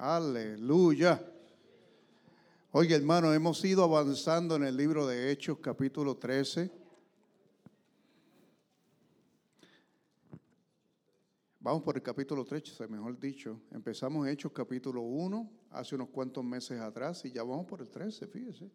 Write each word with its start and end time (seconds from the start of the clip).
Aleluya. 0.00 1.20
Oye, 2.70 2.94
hermano, 2.94 3.34
hemos 3.34 3.64
ido 3.64 3.82
avanzando 3.82 4.54
en 4.54 4.62
el 4.62 4.76
libro 4.76 5.08
de 5.08 5.32
Hechos, 5.32 5.58
capítulo 5.58 6.16
13. 6.16 6.70
Vamos 11.58 11.82
por 11.82 11.96
el 11.96 12.02
capítulo 12.04 12.44
13, 12.44 12.86
mejor 12.86 13.18
dicho. 13.18 13.60
Empezamos 13.72 14.28
Hechos 14.28 14.52
capítulo 14.52 15.02
1 15.02 15.50
hace 15.72 15.96
unos 15.96 16.10
cuantos 16.10 16.44
meses 16.44 16.80
atrás 16.80 17.24
y 17.24 17.32
ya 17.32 17.42
vamos 17.42 17.66
por 17.66 17.80
el 17.80 17.90
13, 17.90 18.28
fíjese. 18.28 18.70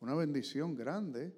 Una 0.00 0.14
bendición 0.14 0.74
grande. 0.74 1.36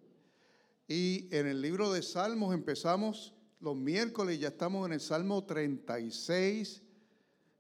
Y 0.86 1.26
en 1.36 1.48
el 1.48 1.60
libro 1.60 1.92
de 1.92 2.00
Salmos 2.02 2.54
empezamos 2.54 3.34
los 3.58 3.74
miércoles, 3.74 4.38
ya 4.38 4.48
estamos 4.48 4.86
en 4.86 4.92
el 4.92 5.00
Salmo 5.00 5.42
36 5.42 6.85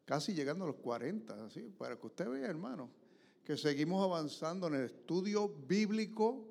casi 0.06 0.32
llegando 0.32 0.64
a 0.64 0.68
los 0.68 0.76
40, 0.76 1.44
así, 1.44 1.62
para 1.76 1.96
que 1.98 2.06
usted 2.06 2.28
vea, 2.28 2.46
hermano, 2.46 2.88
que 3.44 3.56
seguimos 3.56 4.02
avanzando 4.02 4.68
en 4.68 4.74
el 4.76 4.84
estudio 4.86 5.48
bíblico 5.48 6.46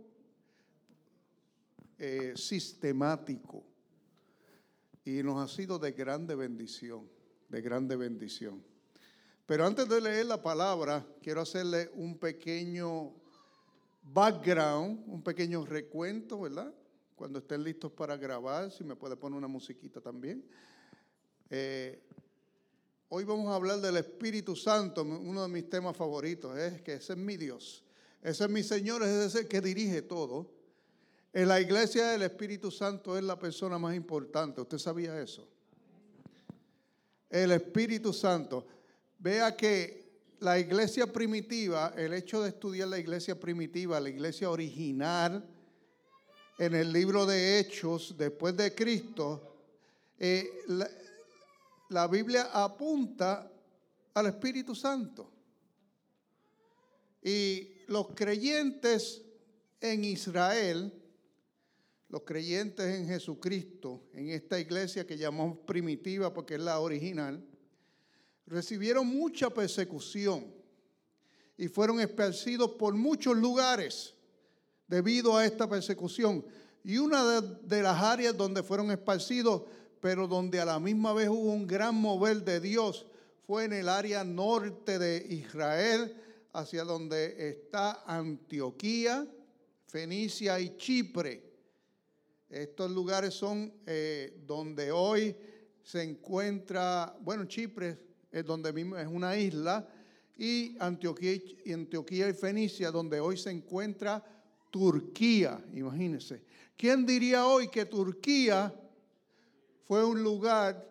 eh, 1.98 2.34
sistemático. 2.36 3.64
Y 5.06 5.24
nos 5.24 5.40
ha 5.40 5.54
sido 5.54 5.80
de 5.80 5.94
grande 5.94 6.36
bendición, 6.36 7.10
de 7.48 7.62
grande 7.62 7.96
bendición. 7.96 8.62
Pero 9.46 9.66
antes 9.66 9.88
de 9.88 10.02
leer 10.02 10.26
la 10.26 10.42
palabra, 10.42 11.06
quiero 11.22 11.42
hacerle 11.42 11.90
un 11.94 12.18
pequeño 12.18 13.14
background, 14.02 15.04
un 15.08 15.22
pequeño 15.24 15.66
recuento, 15.66 16.42
¿verdad? 16.42 16.74
Cuando 17.16 17.40
estén 17.40 17.64
listos 17.64 17.92
para 17.94 18.18
grabar, 18.18 18.72
si 18.72 18.84
me 18.84 18.96
puede 18.96 19.16
poner 19.16 19.38
una 19.38 19.48
musiquita 19.48 20.02
también. 20.02 20.44
Eh, 21.50 22.02
Hoy 23.08 23.24
vamos 23.24 23.48
a 23.50 23.56
hablar 23.56 23.80
del 23.82 23.98
Espíritu 23.98 24.56
Santo, 24.56 25.04
uno 25.04 25.44
de 25.44 25.48
mis 25.48 25.70
temas 25.70 25.96
favoritos, 25.96 26.58
es 26.58 26.82
que 26.82 26.96
ese 26.96 27.14
es 27.14 27.20
mi 27.20 27.38
Dios, 27.38 27.84
ese 28.24 28.46
es 28.46 28.50
mi 28.50 28.64
Señor, 28.64 29.04
ese 29.04 29.26
es 29.28 29.36
el 29.36 29.48
que 29.48 29.62
dirige 29.62 30.02
todo. 30.02 30.50
En 31.32 31.48
la 31.48 31.62
iglesia 31.62 32.16
el 32.16 32.24
Espíritu 32.24 32.72
Santo 32.72 33.16
es 33.16 33.24
la 33.24 33.38
persona 33.38 33.78
más 33.78 33.96
importante, 33.96 34.60
¿usted 34.60 34.80
sabía 34.80 35.22
eso? 35.22 35.48
El 37.30 37.52
Espíritu 37.52 38.12
Santo. 38.12 38.66
Vea 39.20 39.56
que 39.56 40.06
la 40.40 40.58
iglesia 40.58 41.06
primitiva, 41.06 41.94
el 41.96 42.12
hecho 42.12 42.42
de 42.42 42.50
estudiar 42.50 42.88
la 42.88 42.98
iglesia 42.98 43.40
primitiva, 43.40 44.00
la 44.00 44.10
iglesia 44.10 44.50
original, 44.50 45.48
en 46.58 46.74
el 46.74 46.92
libro 46.92 47.28
de 47.28 47.60
Hechos, 47.60 48.16
después 48.18 48.58
de 48.58 48.74
Cristo, 48.74 49.58
eh, 50.18 50.50
la 50.68 50.90
Biblia 52.10 52.50
apunta 52.54 53.52
al 54.14 54.28
Espíritu 54.28 54.76
Santo. 54.76 55.32
Y 57.22 57.70
los 57.88 58.10
creyentes 58.16 59.24
en 59.82 60.04
Israel, 60.04 60.94
los 62.10 62.22
creyentes 62.22 62.86
en 62.86 63.08
Jesucristo, 63.08 64.04
en 64.14 64.30
esta 64.30 64.60
iglesia 64.60 65.06
que 65.06 65.18
llamamos 65.18 65.60
primitiva 65.66 66.34
porque 66.34 66.56
es 66.56 66.62
la 66.62 66.80
original, 66.80 67.44
recibieron 68.46 69.08
mucha 69.08 69.50
persecución 69.50 70.54
y 71.58 71.68
fueron 71.68 72.00
esparcidos 72.00 72.72
por 72.72 72.94
muchos 72.94 73.36
lugares 73.38 74.14
debido 74.88 75.38
a 75.38 75.46
esta 75.46 75.68
persecución. 75.68 76.46
Y 76.84 76.98
una 76.98 77.42
de, 77.42 77.82
las 77.82 78.02
áreas 78.02 78.38
donde 78.38 78.62
fueron 78.62 78.92
esparcidos 78.92 79.64
pero 80.00 80.28
donde 80.28 80.60
a 80.60 80.66
la 80.66 80.80
misma 80.80 81.14
vez 81.14 81.30
hubo 81.30 81.52
un 81.52 81.68
gran 81.68 81.96
mover 81.96 82.44
de 82.44 82.60
Dios 82.60 83.06
fue 83.46 83.66
en 83.66 83.74
el 83.74 83.90
área 83.90 84.24
norte 84.24 84.98
de 84.98 85.26
Israel, 85.30 86.16
hacia 86.54 86.84
donde 86.84 87.50
está 87.50 88.04
Antioquía, 88.08 89.28
Fenicia 89.86 90.60
y 90.60 90.78
Chipre. 90.78 91.44
Estos 92.50 92.90
lugares 92.92 93.34
son 93.34 93.72
eh, 93.86 94.42
donde 94.46 94.92
hoy 94.92 95.36
se 95.84 96.02
encuentra, 96.02 97.16
bueno, 97.22 97.46
Chipre 97.46 98.00
es 98.32 98.46
donde 98.46 98.74
mismo 98.74 98.98
es 98.98 99.08
una 99.08 99.38
isla, 99.38 99.88
y 100.38 100.76
Antioquía, 100.80 101.34
y 101.66 101.72
Antioquía 101.72 102.30
y 102.30 102.34
Fenicia, 102.34 102.92
donde 102.92 103.20
hoy 103.20 103.38
se 103.38 103.52
encuentra 103.52 104.24
Turquía, 104.72 105.64
imagínense. 105.74 106.42
¿Quién 106.76 107.06
diría 107.06 107.46
hoy 107.46 107.70
que 107.70 107.86
Turquía 107.86 108.74
fue 109.88 110.04
un 110.04 110.24
lugar 110.24 110.88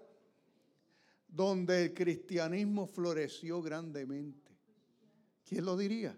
donde 1.28 1.86
el 1.86 1.94
cristianismo 1.94 2.86
floreció 2.86 3.60
grandemente. 3.60 4.52
¿Quién 5.44 5.64
lo 5.64 5.76
diría? 5.76 6.16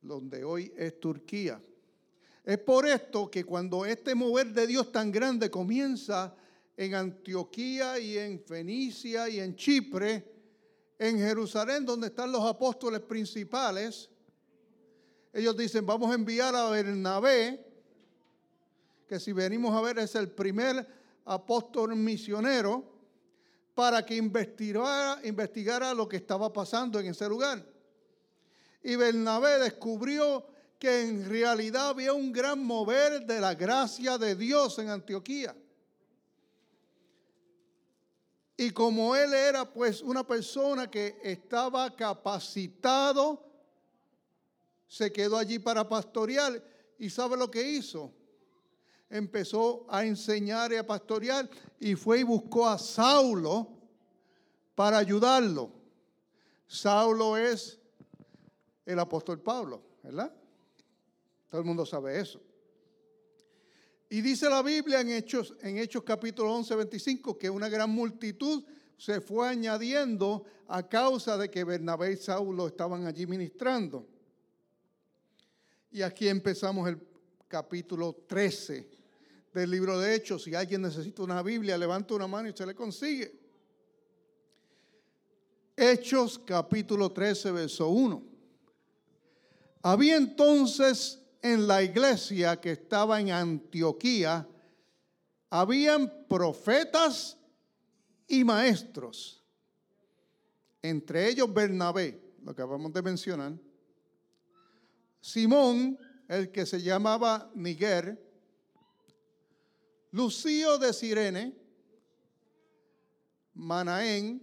Donde 0.00 0.44
hoy 0.44 0.72
es 0.76 1.00
Turquía. 1.00 1.60
Es 2.44 2.58
por 2.58 2.86
esto 2.86 3.30
que 3.30 3.44
cuando 3.44 3.84
este 3.84 4.14
mover 4.14 4.52
de 4.52 4.66
Dios 4.66 4.92
tan 4.92 5.10
grande 5.10 5.50
comienza 5.50 6.34
en 6.76 6.94
Antioquía 6.94 7.98
y 7.98 8.16
en 8.16 8.40
Fenicia 8.40 9.28
y 9.28 9.40
en 9.40 9.56
Chipre, 9.56 10.32
en 10.98 11.18
Jerusalén, 11.18 11.84
donde 11.84 12.06
están 12.06 12.30
los 12.30 12.42
apóstoles 12.44 13.00
principales, 13.00 14.08
ellos 15.32 15.56
dicen, 15.56 15.84
vamos 15.84 16.10
a 16.10 16.14
enviar 16.14 16.54
a 16.54 16.70
Bernabé, 16.70 17.69
que 19.10 19.18
si 19.18 19.32
venimos 19.32 19.76
a 19.76 19.80
ver 19.80 19.98
es 19.98 20.14
el 20.14 20.30
primer 20.30 20.86
apóstol 21.24 21.96
misionero, 21.96 22.84
para 23.74 24.06
que 24.06 24.14
investigara, 24.14 25.94
lo 25.94 26.08
que 26.08 26.18
estaba 26.18 26.52
pasando 26.52 27.00
en 27.00 27.06
ese 27.08 27.28
lugar. 27.28 27.66
Y 28.84 28.94
Bernabé 28.94 29.58
descubrió 29.58 30.46
que 30.78 31.00
en 31.00 31.28
realidad 31.28 31.88
había 31.88 32.12
un 32.12 32.30
gran 32.30 32.64
mover 32.64 33.26
de 33.26 33.40
la 33.40 33.56
gracia 33.56 34.16
de 34.16 34.36
Dios 34.36 34.78
en 34.78 34.90
Antioquía. 34.90 35.56
Y 38.56 38.70
como 38.70 39.16
él 39.16 39.34
era 39.34 39.68
pues 39.68 40.02
una 40.02 40.24
persona 40.24 40.88
que 40.88 41.18
estaba 41.24 41.96
capacitado, 41.96 43.44
se 44.86 45.10
quedó 45.10 45.36
allí 45.36 45.58
para 45.58 45.88
pastorear. 45.88 46.62
¿Y 46.96 47.10
sabe 47.10 47.36
lo 47.36 47.50
que 47.50 47.60
hizo? 47.60 48.19
Empezó 49.10 49.84
a 49.88 50.04
enseñar 50.04 50.72
y 50.72 50.76
a 50.76 50.86
pastorear 50.86 51.50
y 51.80 51.96
fue 51.96 52.20
y 52.20 52.22
buscó 52.22 52.68
a 52.68 52.78
Saulo 52.78 53.68
para 54.76 54.98
ayudarlo. 54.98 55.72
Saulo 56.66 57.36
es 57.36 57.78
el 58.86 58.98
apóstol 59.00 59.40
Pablo, 59.40 59.82
¿verdad? 60.04 60.32
Todo 61.48 61.60
el 61.60 61.66
mundo 61.66 61.84
sabe 61.84 62.20
eso. 62.20 62.40
Y 64.08 64.20
dice 64.20 64.48
la 64.48 64.62
Biblia 64.62 65.00
en 65.00 65.10
Hechos, 65.10 65.54
en 65.60 65.78
Hechos 65.78 66.04
capítulo 66.04 66.54
11, 66.54 66.76
25, 66.76 67.36
que 67.36 67.50
una 67.50 67.68
gran 67.68 67.90
multitud 67.90 68.64
se 68.96 69.20
fue 69.20 69.48
añadiendo 69.48 70.44
a 70.68 70.88
causa 70.88 71.36
de 71.36 71.50
que 71.50 71.64
Bernabé 71.64 72.12
y 72.12 72.16
Saulo 72.16 72.68
estaban 72.68 73.06
allí 73.06 73.26
ministrando. 73.26 74.06
Y 75.90 76.02
aquí 76.02 76.28
empezamos 76.28 76.88
el 76.88 77.00
capítulo 77.48 78.14
13 78.28 78.99
del 79.52 79.70
libro 79.70 79.98
de 79.98 80.14
Hechos. 80.14 80.44
Si 80.44 80.54
alguien 80.54 80.82
necesita 80.82 81.22
una 81.22 81.42
Biblia, 81.42 81.76
levanta 81.76 82.14
una 82.14 82.26
mano 82.26 82.48
y 82.48 82.52
se 82.52 82.66
le 82.66 82.74
consigue. 82.74 83.38
Hechos 85.76 86.38
capítulo 86.38 87.10
13, 87.10 87.52
verso 87.52 87.88
1. 87.88 88.22
Había 89.82 90.16
entonces 90.16 91.22
en 91.42 91.66
la 91.66 91.82
iglesia 91.82 92.60
que 92.60 92.72
estaba 92.72 93.18
en 93.20 93.30
Antioquía, 93.30 94.46
habían 95.48 96.26
profetas 96.28 97.36
y 98.28 98.44
maestros, 98.44 99.42
entre 100.82 101.28
ellos 101.28 101.52
Bernabé, 101.52 102.36
lo 102.42 102.54
que 102.54 102.62
acabamos 102.62 102.92
de 102.92 103.02
mencionar, 103.02 103.54
Simón, 105.20 105.98
el 106.28 106.50
que 106.52 106.64
se 106.64 106.80
llamaba 106.80 107.50
Niger, 107.54 108.29
Lucio 110.12 110.78
de 110.78 110.92
Sirene, 110.92 111.54
Manaén, 113.54 114.42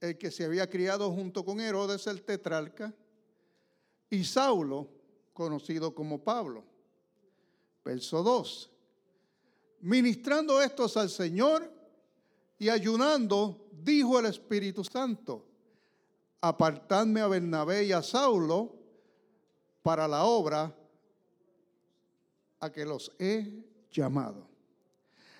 el 0.00 0.18
que 0.18 0.30
se 0.30 0.44
había 0.44 0.68
criado 0.68 1.10
junto 1.10 1.44
con 1.44 1.60
Herodes 1.60 2.06
el 2.06 2.22
tetrarca, 2.22 2.94
y 4.10 4.22
Saulo, 4.24 4.88
conocido 5.32 5.94
como 5.94 6.22
Pablo. 6.22 6.64
Verso 7.84 8.22
2. 8.22 8.70
Ministrando 9.80 10.62
estos 10.62 10.96
al 10.96 11.10
Señor 11.10 11.70
y 12.58 12.68
ayunando, 12.68 13.68
dijo 13.72 14.18
el 14.18 14.26
Espíritu 14.26 14.84
Santo, 14.84 15.44
apartadme 16.40 17.20
a 17.20 17.26
Bernabé 17.26 17.84
y 17.84 17.92
a 17.92 18.02
Saulo 18.02 18.74
para 19.82 20.06
la 20.06 20.24
obra 20.24 20.74
a 22.60 22.72
que 22.72 22.84
los 22.84 23.10
he 23.18 23.64
llamado. 23.90 24.53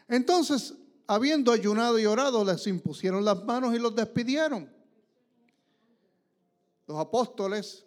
Entonces, 0.08 0.74
habiendo 1.06 1.52
ayunado 1.52 1.98
y 1.98 2.06
orado, 2.06 2.44
les 2.44 2.66
impusieron 2.66 3.24
las 3.24 3.42
manos 3.44 3.74
y 3.74 3.78
los 3.78 3.94
despidieron. 3.94 4.72
los 6.86 6.98
apóstoles. 6.98 7.84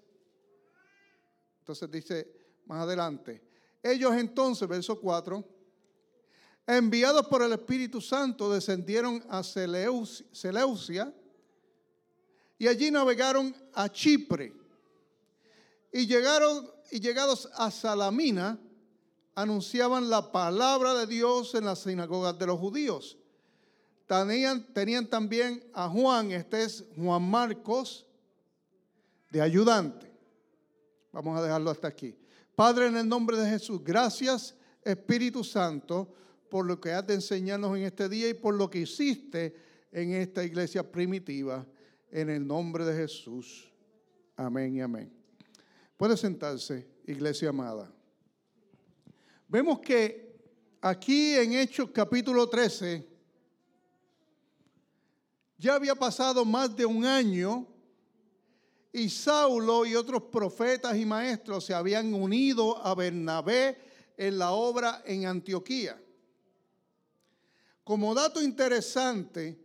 Entonces 1.60 1.92
dice 1.92 2.36
más 2.66 2.82
adelante, 2.82 3.44
ellos 3.84 4.14
entonces, 4.16 4.68
verso 4.68 5.00
4, 5.00 5.44
enviados 6.66 7.28
por 7.28 7.44
el 7.44 7.54
Espíritu 7.54 8.02
Santo, 8.02 8.52
descendieron 8.52 9.24
a 9.30 9.44
Seleucia 9.44 11.14
y 12.58 12.68
allí 12.68 12.90
navegaron 12.90 13.56
a 13.74 13.90
Chipre. 13.90 14.54
Y 15.92 16.08
llegaron 16.08 16.70
y 16.92 17.00
llegados 17.00 17.50
a 17.54 17.72
Salamina, 17.72 18.60
anunciaban 19.38 20.10
la 20.10 20.32
palabra 20.32 20.96
de 20.96 21.06
Dios 21.06 21.54
en 21.54 21.66
las 21.66 21.84
sinagogas 21.84 22.40
de 22.40 22.48
los 22.48 22.60
judíos. 22.60 23.20
Tenían, 24.08 24.66
tenían 24.74 25.06
también 25.06 25.64
a 25.74 25.88
Juan, 25.88 26.32
este 26.32 26.64
es 26.64 26.84
Juan 26.96 27.22
Marcos, 27.22 28.08
de 29.30 29.40
ayudante. 29.40 30.12
Vamos 31.12 31.38
a 31.38 31.44
dejarlo 31.44 31.70
hasta 31.70 31.88
aquí. 31.88 32.18
Padre, 32.56 32.88
en 32.88 32.98
el 32.98 33.08
nombre 33.08 33.38
de 33.38 33.48
Jesús, 33.48 33.84
gracias 33.84 34.56
Espíritu 34.84 35.44
Santo 35.44 36.16
por 36.50 36.66
lo 36.66 36.82
que 36.82 36.92
has 36.94 37.06
de 37.06 37.14
enseñarnos 37.14 37.78
en 37.78 37.84
este 37.84 38.10
día 38.10 38.30
y 38.30 38.34
por 38.34 38.56
lo 38.56 38.72
que 38.72 38.80
hiciste 38.80 39.56
en 39.92 40.14
esta 40.14 40.44
iglesia 40.44 40.92
primitiva. 40.92 41.64
En 42.10 42.32
el 42.32 42.48
nombre 42.48 42.86
de 42.86 42.96
Jesús. 43.02 43.72
Amén 44.36 44.78
y 44.78 44.82
amén. 44.82 45.14
Puede 45.96 46.18
sentarse, 46.18 46.88
iglesia 47.06 47.50
amada. 47.50 47.94
Vemos 49.50 49.80
que 49.80 50.28
aquí 50.82 51.36
en 51.36 51.54
Hechos 51.54 51.90
capítulo 51.94 52.50
13 52.50 53.08
ya 55.58 55.76
había 55.76 55.96
pasado 55.96 56.44
más 56.44 56.76
de 56.76 56.86
un 56.86 57.06
año 57.06 57.66
y 58.92 59.10
Saulo 59.10 59.86
y 59.86 59.96
otros 59.96 60.24
profetas 60.24 60.98
y 60.98 61.06
maestros 61.06 61.64
se 61.64 61.74
habían 61.74 62.14
unido 62.14 62.78
a 62.86 62.94
Bernabé 62.94 63.78
en 64.18 64.38
la 64.38 64.52
obra 64.52 65.02
en 65.06 65.26
Antioquía. 65.26 65.98
Como 67.86 68.14
dato 68.14 68.42
interesante, 68.42 69.58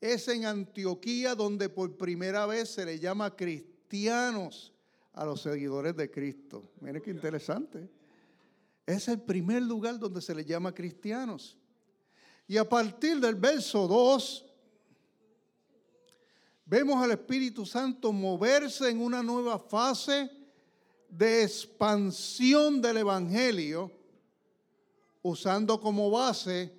es 0.00 0.26
en 0.28 0.46
Antioquía 0.46 1.34
donde 1.34 1.68
por 1.68 1.98
primera 1.98 2.46
vez 2.46 2.70
se 2.70 2.86
le 2.86 2.98
llama 2.98 3.36
cristianos 3.36 4.72
a 5.12 5.26
los 5.26 5.42
seguidores 5.42 5.94
de 5.94 6.10
Cristo. 6.10 6.72
Miren 6.80 7.02
qué 7.02 7.10
interesante. 7.10 8.01
Es 8.86 9.08
el 9.08 9.20
primer 9.20 9.62
lugar 9.62 9.98
donde 9.98 10.20
se 10.20 10.34
le 10.34 10.44
llama 10.44 10.74
cristianos. 10.74 11.56
Y 12.48 12.56
a 12.56 12.68
partir 12.68 13.20
del 13.20 13.36
verso 13.36 13.86
2, 13.86 14.44
vemos 16.66 17.02
al 17.02 17.12
Espíritu 17.12 17.64
Santo 17.64 18.12
moverse 18.12 18.90
en 18.90 19.00
una 19.00 19.22
nueva 19.22 19.58
fase 19.58 20.30
de 21.08 21.44
expansión 21.44 22.80
del 22.80 22.98
Evangelio, 22.98 23.90
usando 25.22 25.78
como 25.80 26.10
base 26.10 26.74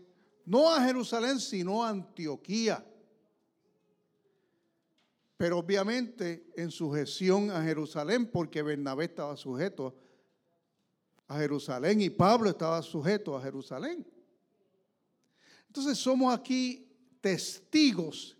no 0.45 0.69
a 0.69 0.81
Jerusalén, 0.83 1.39
sino 1.39 1.83
a 1.83 1.89
Antioquía. 1.89 2.85
Pero 5.37 5.59
obviamente 5.59 6.51
en 6.55 6.69
sujeción 6.71 7.49
a 7.51 7.63
Jerusalén, 7.63 8.29
porque 8.29 8.61
Bernabé 8.61 9.05
estaba 9.05 9.37
sujeto 9.37 9.95
Jerusalén 11.37 12.01
y 12.01 12.09
Pablo 12.09 12.49
estaba 12.49 12.81
sujeto 12.81 13.37
a 13.37 13.41
Jerusalén. 13.41 14.05
Entonces 15.67 15.97
somos 15.97 16.33
aquí 16.33 16.87
testigos 17.21 18.37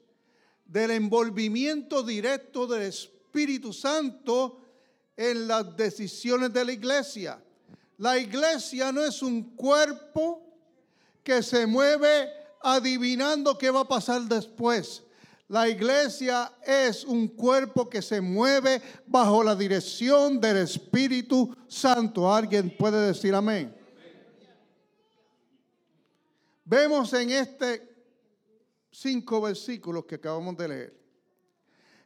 del 0.65 0.91
envolvimiento 0.91 2.03
directo 2.03 2.67
del 2.67 2.83
Espíritu 2.83 3.73
Santo 3.73 4.61
en 5.15 5.47
las 5.47 5.75
decisiones 5.75 6.51
de 6.53 6.65
la 6.65 6.71
iglesia. 6.71 7.43
La 7.97 8.17
iglesia 8.17 8.91
no 8.91 9.03
es 9.03 9.21
un 9.21 9.55
cuerpo 9.55 10.41
que 11.23 11.41
se 11.41 11.65
mueve 11.65 12.29
adivinando 12.61 13.57
qué 13.57 13.69
va 13.69 13.81
a 13.81 13.87
pasar 13.87 14.21
después. 14.23 15.03
La 15.53 15.69
iglesia 15.69 16.51
es 16.65 17.03
un 17.03 17.27
cuerpo 17.27 17.87
que 17.87 18.01
se 18.01 18.19
mueve 18.19 18.81
bajo 19.05 19.43
la 19.43 19.55
dirección 19.55 20.41
del 20.41 20.57
Espíritu 20.57 21.55
Santo. 21.67 22.33
¿Alguien 22.33 22.75
puede 22.75 23.05
decir 23.05 23.35
amén? 23.35 23.71
Vemos 26.65 27.13
en 27.13 27.29
este 27.29 27.87
cinco 28.89 29.41
versículos 29.41 30.05
que 30.05 30.15
acabamos 30.15 30.57
de 30.57 30.67
leer 30.67 30.99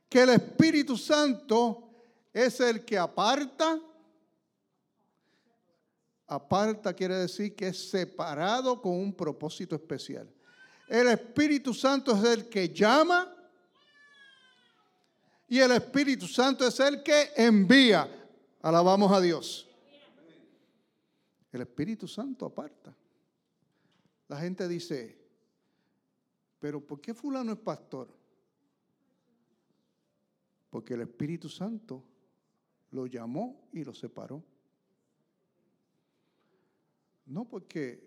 que 0.10 0.24
el 0.24 0.30
Espíritu 0.32 0.98
Santo 0.98 1.90
es 2.34 2.60
el 2.60 2.84
que 2.84 2.98
aparta, 2.98 3.80
Aparta 6.28 6.94
quiere 6.94 7.16
decir 7.16 7.56
que 7.56 7.70
es 7.70 7.90
separado 7.90 8.82
con 8.82 8.92
un 8.92 9.14
propósito 9.14 9.74
especial. 9.74 10.30
El 10.90 11.08
Espíritu 11.08 11.74
Santo 11.74 12.14
es 12.14 12.24
el 12.26 12.50
que 12.50 12.68
llama 12.68 13.36
y 15.48 15.60
el 15.60 15.72
Espíritu 15.72 16.28
Santo 16.28 16.68
es 16.68 16.80
el 16.80 17.02
que 17.02 17.32
envía. 17.36 18.10
Alabamos 18.62 19.12
a 19.12 19.22
Dios. 19.22 19.68
El 21.52 21.62
Espíritu 21.62 22.08
Santo 22.08 22.46
aparta. 22.46 22.94
La 24.28 24.40
gente 24.40 24.68
dice, 24.68 25.18
pero 26.60 26.86
¿por 26.86 27.00
qué 27.00 27.14
fulano 27.14 27.54
es 27.54 27.60
pastor? 27.60 28.10
Porque 30.70 30.96
el 30.96 31.02
Espíritu 31.02 31.48
Santo 31.48 32.04
lo 32.92 33.08
llamó 33.08 33.70
y 33.72 33.86
lo 33.86 33.94
separó. 33.94 34.44
No 37.26 37.46
porque 37.46 38.06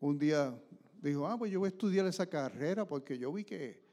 un 0.00 0.18
día 0.18 0.58
dijo, 1.02 1.26
ah, 1.26 1.38
pues 1.38 1.52
yo 1.52 1.60
voy 1.60 1.66
a 1.66 1.70
estudiar 1.70 2.06
esa 2.06 2.26
carrera 2.26 2.86
porque 2.86 3.18
yo 3.18 3.30
vi 3.30 3.44
que 3.44 3.91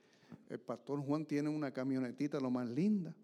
el 0.50 0.60
pastor 0.60 1.00
Juan 1.00 1.26
tiene 1.26 1.48
una 1.48 1.72
camionetita 1.72 2.40
lo 2.40 2.50
más 2.50 2.68
linda. 2.68 3.16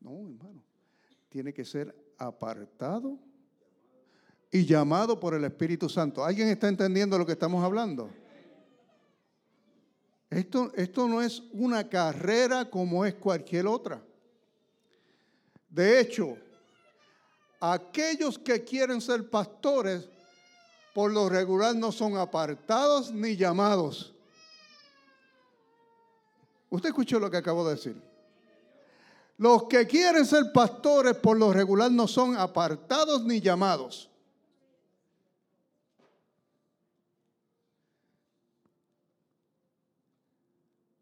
No, 0.00 0.10
hermano, 0.28 0.62
tiene 1.28 1.52
que 1.52 1.64
ser 1.64 1.94
apartado 2.18 3.18
y 4.50 4.64
llamado 4.64 5.18
por 5.18 5.34
el 5.34 5.44
Espíritu 5.44 5.88
Santo. 5.88 6.24
¿Alguien 6.24 6.48
está 6.48 6.68
entendiendo 6.68 7.16
lo 7.16 7.26
que 7.26 7.32
estamos 7.32 7.64
hablando? 7.64 8.10
Esto, 10.28 10.72
esto 10.74 11.08
no 11.08 11.22
es 11.22 11.42
una 11.52 11.88
carrera 11.88 12.68
como 12.68 13.04
es 13.04 13.14
cualquier 13.14 13.66
otra. 13.66 14.02
De 15.68 16.00
hecho, 16.00 16.36
aquellos 17.60 18.38
que 18.38 18.64
quieren 18.64 19.00
ser 19.00 19.28
pastores, 19.28 20.08
por 20.96 21.12
lo 21.12 21.28
regular 21.28 21.76
no 21.76 21.92
son 21.92 22.16
apartados 22.16 23.12
ni 23.12 23.36
llamados. 23.36 24.14
Usted 26.70 26.88
escuchó 26.88 27.20
lo 27.20 27.30
que 27.30 27.36
acabo 27.36 27.68
de 27.68 27.74
decir. 27.74 28.02
Los 29.36 29.64
que 29.64 29.86
quieren 29.86 30.24
ser 30.24 30.50
pastores 30.54 31.14
por 31.16 31.36
lo 31.36 31.52
regular 31.52 31.92
no 31.92 32.08
son 32.08 32.34
apartados 32.34 33.22
ni 33.24 33.42
llamados. 33.42 34.08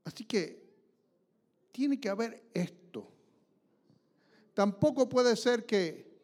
Así 0.03 0.25
que 0.25 0.61
tiene 1.71 2.01
que 2.01 2.09
haber 2.09 2.43
esto. 2.53 3.09
Tampoco 4.55 5.09
puede 5.09 5.37
ser 5.37 5.65
que, 5.65 6.19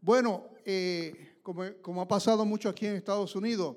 bueno, 0.00 0.44
eh, 0.64 1.31
como, 1.42 2.00
ha 2.00 2.08
pasado 2.08 2.44
mucho 2.44 2.68
aquí 2.68 2.86
en 2.86 2.96
Estados 2.96 3.34
Unidos, 3.34 3.76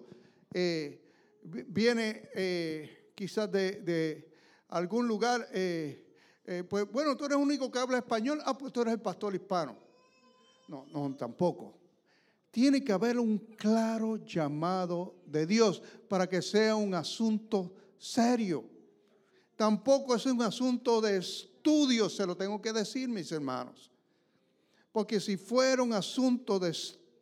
eh, 0.54 1.02
viene 1.44 2.30
eh, 2.34 3.12
quizás 3.16 3.52
de, 3.52 4.32
algún 4.70 5.08
lugar, 5.08 5.48
pues 6.70 6.92
bueno, 6.92 7.16
tú 7.16 7.26
eres 7.26 7.38
el 7.38 7.44
único 7.44 7.72
que 7.72 7.80
habla 7.80 7.98
español, 7.98 8.42
ah, 8.46 8.58
pues 8.58 8.72
tú 8.74 8.82
eres 8.82 8.94
el 8.94 9.02
pastor 9.02 9.36
hispano. 9.36 9.76
No, 10.68 10.86
no, 10.92 11.16
tampoco. 11.16 11.78
Tiene 12.52 12.84
que 12.84 12.94
haber 12.94 13.20
un 13.20 13.38
claro 13.38 14.18
llamado 14.26 15.16
de 15.26 15.46
Dios 15.46 15.82
para 16.08 16.28
que 16.28 16.42
sea 16.42 16.76
un 16.76 16.94
asunto 16.94 17.74
serio. 17.98 18.64
Tampoco 19.56 20.16
es 20.16 20.26
un 20.26 20.42
asunto 20.42 21.02
de 21.02 21.18
estudios, 21.18 22.16
se 22.16 22.26
lo 22.26 22.36
tengo 22.36 22.62
que 22.62 22.74
decir, 22.74 23.10
mis 23.10 23.32
hermanos. 23.32 23.92
Porque 24.92 25.20
si 25.20 25.38
fuera 25.38 25.84
un 25.84 25.94
asunto 25.94 26.58
de 26.58 26.74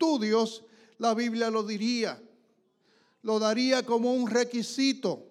estudios, 0.03 0.63
la 0.97 1.13
Biblia 1.13 1.49
lo 1.49 1.63
diría. 1.63 2.21
Lo 3.21 3.39
daría 3.39 3.83
como 3.83 4.13
un 4.13 4.29
requisito. 4.29 5.25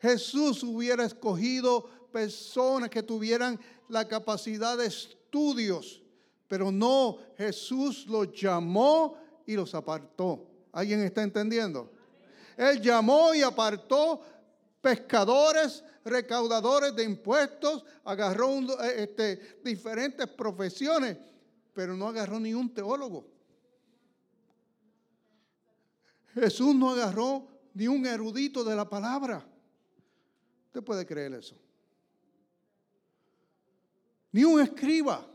Jesús 0.00 0.62
hubiera 0.62 1.04
escogido 1.04 1.88
personas 2.12 2.88
que 2.88 3.02
tuvieran 3.02 3.58
la 3.88 4.06
capacidad 4.06 4.78
de 4.78 4.86
estudios, 4.86 6.02
pero 6.46 6.70
no, 6.70 7.18
Jesús 7.36 8.06
los 8.06 8.32
llamó 8.32 9.16
y 9.44 9.54
los 9.54 9.74
apartó. 9.74 10.46
¿Alguien 10.70 11.00
está 11.00 11.22
entendiendo? 11.22 11.90
Él 12.56 12.80
llamó 12.80 13.34
y 13.34 13.42
apartó 13.42 14.20
pescadores, 14.80 15.82
recaudadores 16.04 16.94
de 16.94 17.02
impuestos, 17.02 17.84
agarró 18.04 18.60
eh, 18.60 18.94
este, 18.98 19.58
diferentes 19.64 20.28
profesiones, 20.28 21.16
pero 21.72 21.96
no 21.96 22.06
agarró 22.06 22.38
ni 22.38 22.54
un 22.54 22.72
teólogo. 22.72 23.33
Jesús 26.34 26.74
no 26.74 26.90
agarró 26.90 27.48
ni 27.72 27.88
un 27.88 28.04
erudito 28.06 28.62
de 28.64 28.76
la 28.76 28.88
palabra. 28.88 29.46
¿Usted 30.66 30.82
puede 30.82 31.06
creer 31.06 31.32
eso? 31.34 31.56
Ni 34.32 34.44
un 34.44 34.60
escriba. 34.60 35.26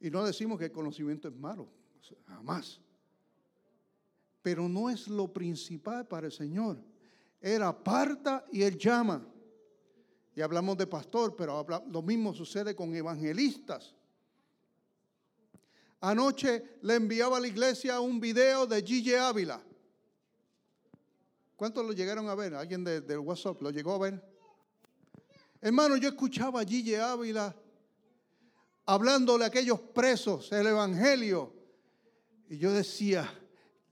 Y 0.00 0.10
no 0.10 0.24
decimos 0.24 0.58
que 0.58 0.64
el 0.64 0.72
conocimiento 0.72 1.28
es 1.28 1.34
malo, 1.34 1.68
jamás 2.26 2.80
pero 4.42 4.68
no 4.68 4.88
es 4.88 5.08
lo 5.08 5.32
principal 5.32 6.06
para 6.06 6.26
el 6.26 6.32
Señor. 6.32 6.82
Él 7.40 7.62
aparta 7.62 8.44
y 8.50 8.62
Él 8.62 8.78
llama. 8.78 9.26
Y 10.34 10.40
hablamos 10.40 10.76
de 10.78 10.86
pastor, 10.86 11.34
pero 11.36 11.66
lo 11.90 12.02
mismo 12.02 12.32
sucede 12.32 12.74
con 12.74 12.94
evangelistas. 12.94 13.94
Anoche 16.00 16.78
le 16.82 16.94
enviaba 16.94 17.36
a 17.36 17.40
la 17.40 17.46
iglesia 17.46 18.00
un 18.00 18.18
video 18.18 18.66
de 18.66 18.82
Gigi 18.82 19.14
Ávila. 19.14 19.62
¿Cuántos 21.56 21.84
lo 21.84 21.92
llegaron 21.92 22.28
a 22.28 22.34
ver? 22.34 22.54
¿Alguien 22.54 22.82
del 22.82 23.06
de 23.06 23.18
WhatsApp 23.18 23.60
lo 23.60 23.70
llegó 23.70 23.94
a 23.94 23.98
ver? 23.98 24.30
Hermano, 25.60 25.98
yo 25.98 26.08
escuchaba 26.08 26.62
a 26.62 26.64
Gigi 26.64 26.94
Ávila 26.94 27.54
hablándole 28.86 29.44
a 29.44 29.48
aquellos 29.48 29.78
presos 29.78 30.50
el 30.52 30.66
Evangelio. 30.66 31.54
Y 32.48 32.56
yo 32.56 32.72
decía, 32.72 33.30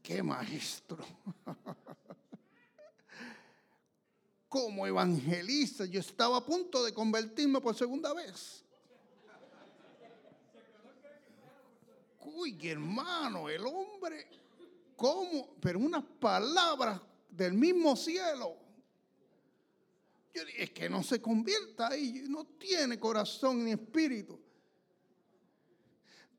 qué 0.02 0.22
maestro. 0.22 1.04
Como 4.48 4.86
evangelista, 4.86 5.84
yo 5.84 6.00
estaba 6.00 6.38
a 6.38 6.44
punto 6.44 6.82
de 6.82 6.94
convertirme 6.94 7.60
por 7.60 7.74
segunda 7.74 8.14
vez. 8.14 8.64
Uy, 12.34 12.58
hermano, 12.68 13.48
el 13.48 13.64
hombre, 13.66 14.28
¿cómo? 14.96 15.56
Pero 15.60 15.78
unas 15.78 16.04
palabras 16.04 17.00
del 17.30 17.54
mismo 17.54 17.96
cielo. 17.96 18.56
Yo 20.34 20.44
dije, 20.44 20.64
es 20.64 20.70
que 20.70 20.88
no 20.88 21.02
se 21.02 21.20
convierta 21.20 21.88
ahí, 21.88 22.24
no 22.28 22.44
tiene 22.44 22.98
corazón 22.98 23.64
ni 23.64 23.72
espíritu 23.72 24.38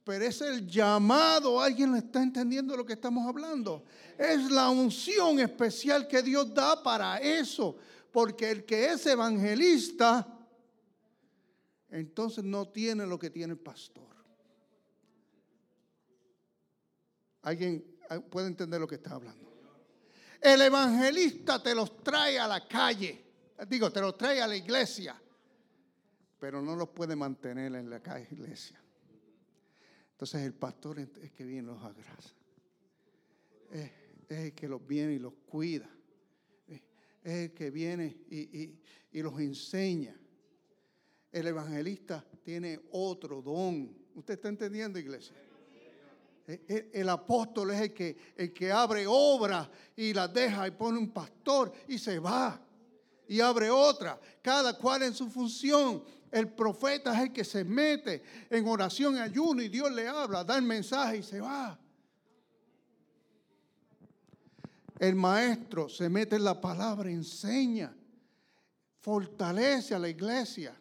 pero 0.09 0.25
es 0.25 0.41
el 0.41 0.65
llamado. 0.67 1.61
¿Alguien 1.61 1.93
está 1.93 2.23
entendiendo 2.23 2.75
lo 2.75 2.83
que 2.83 2.93
estamos 2.93 3.27
hablando? 3.27 3.85
Es 4.17 4.49
la 4.49 4.71
unción 4.71 5.39
especial 5.39 6.07
que 6.07 6.23
Dios 6.23 6.51
da 6.51 6.81
para 6.81 7.17
eso. 7.17 7.77
Porque 8.11 8.49
el 8.49 8.65
que 8.65 8.87
es 8.87 9.05
evangelista, 9.05 10.27
entonces 11.91 12.43
no 12.43 12.67
tiene 12.67 13.05
lo 13.05 13.19
que 13.19 13.29
tiene 13.29 13.53
el 13.53 13.59
pastor. 13.59 14.18
¿Alguien 17.41 17.97
puede 18.29 18.47
entender 18.47 18.79
lo 18.79 18.87
que 18.87 18.95
está 18.95 19.15
hablando? 19.15 19.49
El 20.41 20.61
evangelista 20.61 21.61
te 21.61 21.75
los 21.75 22.01
trae 22.01 22.39
a 22.39 22.47
la 22.47 22.67
calle. 22.67 23.25
Digo, 23.67 23.91
te 23.91 23.99
los 23.99 24.17
trae 24.17 24.41
a 24.41 24.47
la 24.47 24.55
iglesia. 24.55 25.19
Pero 26.39 26.61
no 26.61 26.75
los 26.75 26.89
puede 26.89 27.15
mantener 27.15 27.75
en 27.75 27.89
la 27.89 27.99
calle, 27.99 28.27
iglesia. 28.31 28.81
Entonces 30.11 30.41
el 30.41 30.53
pastor 30.53 30.99
es 30.99 31.31
que 31.31 31.43
viene 31.45 31.63
y 31.63 31.65
los 31.65 31.83
agrasa. 31.83 32.33
Es, 33.71 33.91
el 34.29 34.53
que 34.53 34.67
los 34.67 34.85
viene 34.85 35.13
y 35.13 35.19
los 35.19 35.33
cuida. 35.45 35.89
Es, 36.67 36.81
el 37.23 37.53
que 37.53 37.69
viene 37.69 38.17
y, 38.29 38.79
los 39.21 39.39
enseña. 39.39 40.15
El 41.31 41.47
evangelista 41.47 42.25
tiene 42.43 42.79
otro 42.91 43.41
don. 43.41 43.95
¿Usted 44.15 44.35
está 44.35 44.49
entendiendo, 44.49 44.97
iglesia? 44.97 45.35
El, 46.49 47.07
apóstol 47.09 47.71
es 47.71 47.81
el 47.81 47.93
que, 47.93 48.17
el 48.35 48.51
que 48.51 48.71
abre 48.71 49.05
obra 49.07 49.69
y 49.95 50.13
la 50.13 50.27
deja 50.27 50.67
y 50.67 50.71
pone 50.71 50.97
un 50.97 51.11
pastor 51.11 51.71
y 51.87 51.99
se 51.99 52.17
va. 52.17 52.59
Y 53.27 53.39
abre 53.39 53.69
otra, 53.69 54.19
cada 54.41 54.75
cual 54.75 55.03
en 55.03 55.13
su 55.13 55.29
función. 55.29 56.03
El 56.31 56.47
profeta 56.51 57.13
es 57.13 57.27
el 57.27 57.33
que 57.33 57.43
se 57.43 57.63
mete 57.63 58.23
en 58.49 58.67
oración 58.67 59.17
ayuno 59.17 59.61
y 59.61 59.69
Dios 59.69 59.91
le 59.91 60.07
habla, 60.07 60.43
da 60.43 60.57
el 60.57 60.63
mensaje 60.63 61.17
y 61.17 61.23
se 61.23 61.39
va. 61.39 61.79
El 64.97 65.15
maestro 65.15 65.87
se 65.87 66.09
mete 66.09 66.35
en 66.35 66.43
la 66.43 66.59
palabra, 66.59 67.11
enseña, 67.11 67.95
fortalece 68.99 69.93
a 69.93 69.99
la 69.99 70.09
iglesia. 70.09 70.75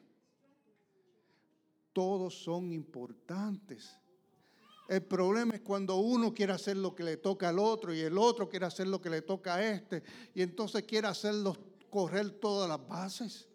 Todos 1.92 2.42
son 2.42 2.72
importantes. 2.72 3.98
El 4.88 5.02
problema 5.02 5.54
es 5.54 5.61
cuando 5.61 5.97
uno 5.97 6.33
quiere 6.33 6.54
hacer 6.54 6.78
lo 6.78 6.95
que 6.95 7.04
le 7.04 7.18
toca 7.18 7.50
al 7.50 7.59
otro 7.59 7.92
y 7.92 8.00
el 8.00 8.16
otro 8.16 8.49
quiere 8.49 8.64
hacer 8.64 8.87
lo 8.87 9.02
que 9.02 9.11
le 9.11 9.21
toca 9.21 9.57
a 9.57 9.64
este 9.64 10.02
y 10.35 10.40
entonces 10.40 10.85
quiere 10.85 11.07
hacerlo 11.07 11.54
correr 11.90 12.30
todas 12.30 12.66
las 12.71 12.88
bases. 12.88 13.47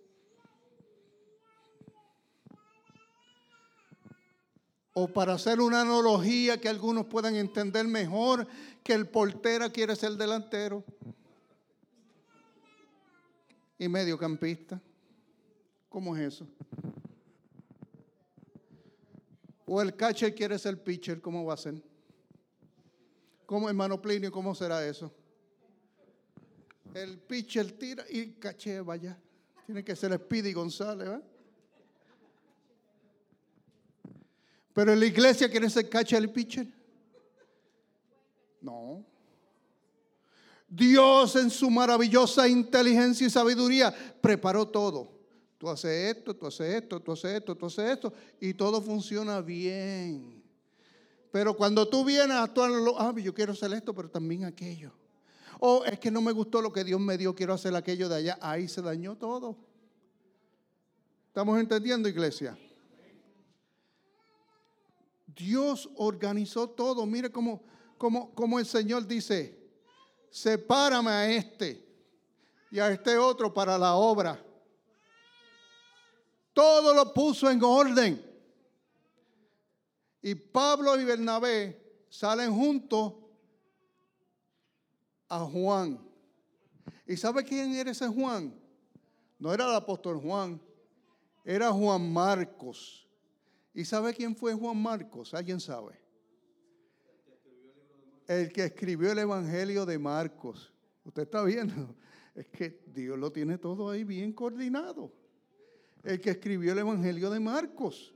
O 4.94 5.08
para 5.08 5.34
hacer 5.34 5.60
una 5.60 5.82
analogía 5.82 6.62
que 6.62 6.70
algunos 6.70 7.08
puedan 7.08 7.36
entender 7.36 7.88
mejor, 7.88 8.48
que 8.84 8.94
el 8.94 9.08
portero 9.08 9.72
quiere 9.72 9.96
ser 9.96 10.12
delantero 10.12 10.84
y 13.80 13.88
mediocampista. 13.88 14.80
¿Cómo 15.90 16.16
es 16.16 16.36
eso? 16.36 16.48
O 19.76 19.82
el 19.82 19.96
catcher 19.96 20.36
quiere 20.36 20.60
ser 20.60 20.84
pitcher, 20.84 21.20
¿cómo 21.20 21.46
va 21.46 21.56
a 21.56 21.58
ser? 21.58 21.82
¿Cómo, 23.48 23.68
hermano 23.68 24.00
Plinio, 24.00 24.32
cómo 24.32 24.54
será 24.54 24.86
eso? 24.86 25.12
El 26.94 27.18
pitcher 27.18 27.72
tira 27.72 28.06
y 28.08 28.34
catcher 28.34 28.84
vaya. 28.84 29.20
Tiene 29.66 29.84
que 29.84 29.96
ser 29.96 30.14
Speedy 30.14 30.54
González, 30.54 31.08
¿verdad? 31.08 31.24
Pero 34.74 34.94
en 34.94 35.00
la 35.00 35.08
iglesia 35.08 35.50
quieren 35.50 35.72
ser 35.72 35.90
catcher 35.90 36.20
el 36.20 36.30
pitcher. 36.30 36.68
No. 38.62 39.04
Dios 40.68 41.36
en 41.36 41.50
su 41.50 41.72
maravillosa 41.72 42.48
inteligencia 42.48 43.26
y 43.26 43.32
sabiduría 43.32 43.92
preparó 44.22 44.68
todo. 44.68 45.23
Tú 45.64 45.70
haces 45.70 46.18
esto, 46.18 46.36
tú 46.36 46.46
haces 46.46 46.76
esto, 46.76 47.00
tú 47.00 47.14
haces 47.14 47.36
esto, 47.36 47.56
tú 47.56 47.66
haces 47.68 47.92
esto 47.92 48.14
y 48.42 48.54
todo 48.54 48.82
funciona 48.82 49.40
bien. 49.40 50.44
Pero 51.32 51.56
cuando 51.56 51.88
tú 51.88 52.04
vienes 52.04 52.36
a 52.36 52.44
actuar, 52.44 52.70
ah, 52.98 53.14
yo 53.16 53.34
quiero 53.34 53.54
hacer 53.54 53.72
esto, 53.72 53.96
pero 53.96 54.10
también 54.10 54.44
aquello. 54.44 54.92
O 55.62 55.86
es 55.86 55.98
que 56.00 56.12
no 56.12 56.22
me 56.22 56.34
gustó 56.34 56.62
lo 56.62 56.74
que 56.74 56.84
Dios 56.84 57.00
me 57.00 57.18
dio, 57.18 57.34
quiero 57.34 57.54
hacer 57.54 57.74
aquello 57.78 58.10
de 58.10 58.16
allá. 58.16 58.38
Ahí 58.42 58.68
se 58.68 58.82
dañó 58.82 59.16
todo. 59.16 59.56
¿Estamos 61.28 61.58
entendiendo, 61.58 62.10
iglesia? 62.10 62.58
Dios 65.28 65.90
organizó 65.96 66.70
todo. 66.70 67.06
Mire 67.06 67.32
cómo, 67.32 67.64
cómo, 67.98 68.60
el 68.60 68.66
Señor 68.66 69.08
dice, 69.08 69.58
sepárame 70.30 71.10
a 71.10 71.32
este 71.32 71.88
y 72.70 72.80
a 72.80 72.92
este 72.92 73.18
otro 73.18 73.54
para 73.54 73.78
la 73.78 73.96
obra. 73.96 74.44
Todo 76.54 76.94
lo 76.94 77.14
puso 77.14 77.50
en 77.50 77.64
orden. 77.64 78.24
Y 80.22 80.36
Pablo 80.36 81.00
y 81.00 81.04
Bernabé 81.04 82.06
salen 82.10 82.54
juntos 82.54 83.14
a 85.28 85.40
Juan. 85.40 86.00
¿Y 87.06 87.18
sabe 87.18 87.44
quién 87.44 87.74
era 87.74 87.92
ese 87.92 88.08
Juan? 88.08 88.54
No 89.40 89.54
era 89.54 89.66
el 89.66 89.76
apóstol 89.76 90.22
Juan, 90.22 90.62
era 91.44 91.72
Juan 91.72 92.14
Marcos. 92.14 93.06
¿Y 93.74 93.84
sabe 93.84 94.14
quién 94.14 94.36
fue 94.36 94.54
Juan 94.54 94.82
Marcos? 94.82 95.34
¿Alguien 95.34 95.60
sabe? 95.60 96.00
El 98.28 98.54
que 98.54 98.66
escribió 98.66 99.12
el 99.12 99.20
Evangelio 99.20 99.86
de 99.86 100.00
Marcos. 100.00 100.72
Usted 101.04 101.24
está 101.24 101.44
viendo, 101.44 101.96
es 102.36 102.48
que 102.48 102.82
Dios 102.88 103.18
lo 103.18 103.32
tiene 103.32 103.58
todo 103.58 103.90
ahí 103.90 104.04
bien 104.04 104.32
coordinado. 104.32 105.12
El 106.04 106.20
que 106.20 106.32
escribió 106.32 106.74
el 106.74 106.80
Evangelio 106.80 107.30
de 107.30 107.40
Marcos. 107.40 108.14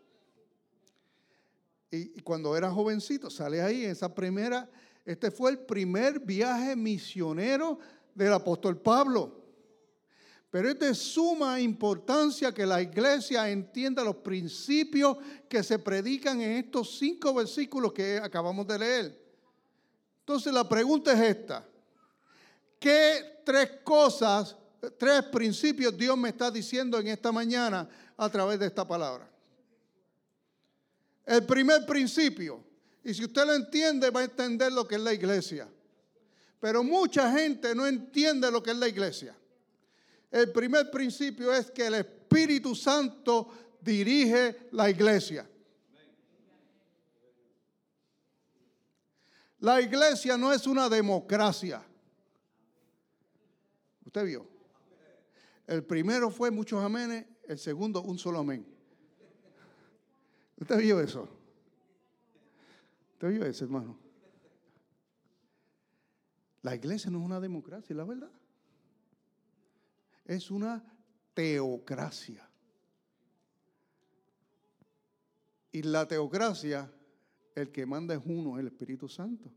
Y, 1.90 2.22
cuando 2.22 2.56
era 2.56 2.70
jovencito, 2.70 3.30
sale 3.30 3.62
ahí 3.62 3.86
esa 3.86 4.14
primera, 4.14 4.70
este 5.06 5.32
fue 5.32 5.52
el 5.52 5.60
primer 5.60 6.20
viaje 6.20 6.76
misionero 6.76 7.80
del 8.14 8.34
apóstol 8.34 8.78
Pablo. 8.82 9.46
Pero 10.50 10.70
es 10.70 10.80
de 10.80 10.94
suma 10.94 11.60
importancia 11.62 12.54
que 12.54 12.66
la 12.66 12.82
iglesia 12.82 13.50
entienda 13.50 14.04
los 14.04 14.18
principios 14.18 15.18
que 15.48 15.64
se 15.64 15.80
predican 15.80 16.42
en 16.42 16.52
estos 16.58 16.98
cinco 16.98 17.34
versículos 17.34 17.94
que 17.94 18.18
acabamos 18.18 18.68
de 18.68 18.80
leer. 18.80 19.28
Entonces 20.20 20.54
la 20.54 20.68
pregunta 20.68 21.14
es 21.14 21.38
esta. 21.38 21.66
¿Qué 22.80 23.42
tres 23.46 23.80
cosas, 23.84 24.58
tres 24.98 25.24
principios 25.24 25.98
Dios 25.98 26.18
me 26.18 26.30
está 26.30 26.52
diciendo 26.52 27.00
en 27.00 27.08
esta 27.08 27.32
mañana 27.32 27.88
a 28.16 28.30
través 28.30 28.60
de 28.60 28.68
esta 28.68 28.88
palabra? 28.88 29.30
El 31.26 31.46
primer 31.46 31.86
principio, 31.86 32.64
y 33.04 33.14
si 33.14 33.26
usted 33.26 33.46
lo 33.46 33.54
entiende, 33.54 34.10
va 34.10 34.22
a 34.22 34.26
entender 34.26 34.72
lo 34.72 34.88
que 34.88 34.96
es 34.96 35.02
la 35.02 35.14
iglesia. 35.14 35.68
Pero 36.60 36.84
mucha 36.84 37.32
gente 37.32 37.76
no 37.76 37.86
entiende 37.86 38.50
lo 38.50 38.64
que 38.64 38.72
es 38.72 38.78
la 38.78 38.88
iglesia. 38.88 39.36
El 40.32 40.52
primer 40.52 40.90
principio 40.90 41.54
es 41.54 41.72
que 41.72 41.88
el 41.88 41.96
Espíritu 41.96 42.76
Santo 42.76 43.50
dirige 43.82 44.70
la 44.72 44.90
iglesia. 44.90 45.48
La 49.60 49.82
iglesia 49.82 50.38
no 50.38 50.54
es 50.54 50.68
una 50.68 50.88
democracia. 50.88 51.84
Usted 54.06 54.26
vio. 54.26 54.57
El 55.68 55.84
primero 55.84 56.30
fue 56.30 56.50
muchos 56.50 56.82
amenes, 56.82 57.28
el 57.44 57.60
segundo 57.60 58.02
un 58.02 58.18
solo 58.18 58.40
amén. 58.40 58.66
¿Usted 60.56 60.80
vio 60.80 61.00
eso? 61.02 61.28
¿Usted 63.14 63.30
vio 63.30 63.46
eso, 63.46 63.66
hermano? 63.66 64.00
La 66.62 66.74
iglesia 66.74 67.12
no 67.12 67.20
es 67.20 67.26
una 67.26 67.40
democracia, 67.40 67.96
la 67.96 68.06
verdad. 68.06 68.32
Es 70.26 70.50
una 70.50 70.84
teocracia. 71.34 72.50
Y 75.72 75.84
la 75.84 76.08
teocracia, 76.08 76.92
el 77.56 77.72
que 77.72 77.86
manda 77.86 78.16
es 78.16 78.22
uno, 78.26 78.58
el 78.58 78.68
Espíritu 78.68 79.08
Santo. 79.08 79.52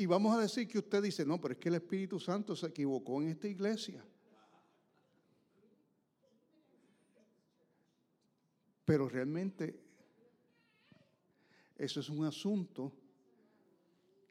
Y 0.00 0.06
vamos 0.06 0.34
a 0.34 0.40
decir 0.40 0.66
que 0.66 0.78
usted 0.78 1.02
dice, 1.02 1.26
no, 1.26 1.38
pero 1.38 1.52
es 1.52 1.60
que 1.60 1.68
el 1.68 1.74
Espíritu 1.74 2.18
Santo 2.18 2.56
se 2.56 2.66
equivocó 2.66 3.20
en 3.20 3.28
esta 3.28 3.46
iglesia. 3.46 4.02
Pero 8.86 9.10
realmente 9.10 9.78
eso 11.76 12.00
es 12.00 12.08
un 12.08 12.24
asunto 12.24 12.94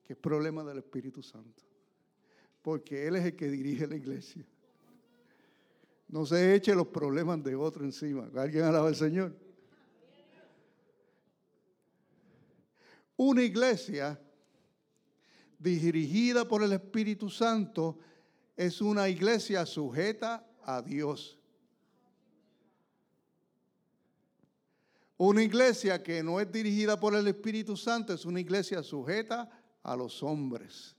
que 0.03 0.13
es 0.13 0.19
problema 0.19 0.63
del 0.63 0.79
Espíritu 0.79 1.21
Santo. 1.21 1.61
Porque 2.63 3.05
Él 3.05 3.17
es 3.17 3.25
el 3.25 3.35
que 3.35 3.51
dirige 3.51 3.85
la 3.85 3.95
iglesia. 3.95 4.43
No 6.07 6.25
se 6.25 6.55
eche 6.55 6.73
los 6.73 6.87
problemas 6.87 7.43
de 7.43 7.53
otro 7.53 7.85
encima. 7.85 8.27
¿Alguien 8.33 8.63
alaba 8.63 8.87
al 8.87 8.95
Señor? 8.95 9.37
Una 13.17 13.43
iglesia 13.43 14.19
dirigida 15.59 16.47
por 16.47 16.63
el 16.63 16.71
Espíritu 16.71 17.29
Santo 17.29 17.99
es 18.55 18.81
una 18.81 19.07
iglesia 19.09 19.65
sujeta 19.65 20.45
a 20.63 20.81
Dios. 20.81 21.37
Una 25.17 25.43
iglesia 25.43 26.01
que 26.01 26.23
no 26.23 26.39
es 26.39 26.49
dirigida 26.49 26.97
por 26.97 27.13
el 27.13 27.27
Espíritu 27.27 27.75
Santo 27.75 28.13
es 28.13 28.23
una 28.23 28.39
iglesia 28.39 28.81
sujeta 28.81 29.49
a 29.83 29.95
los 29.95 30.23
hombres. 30.23 30.95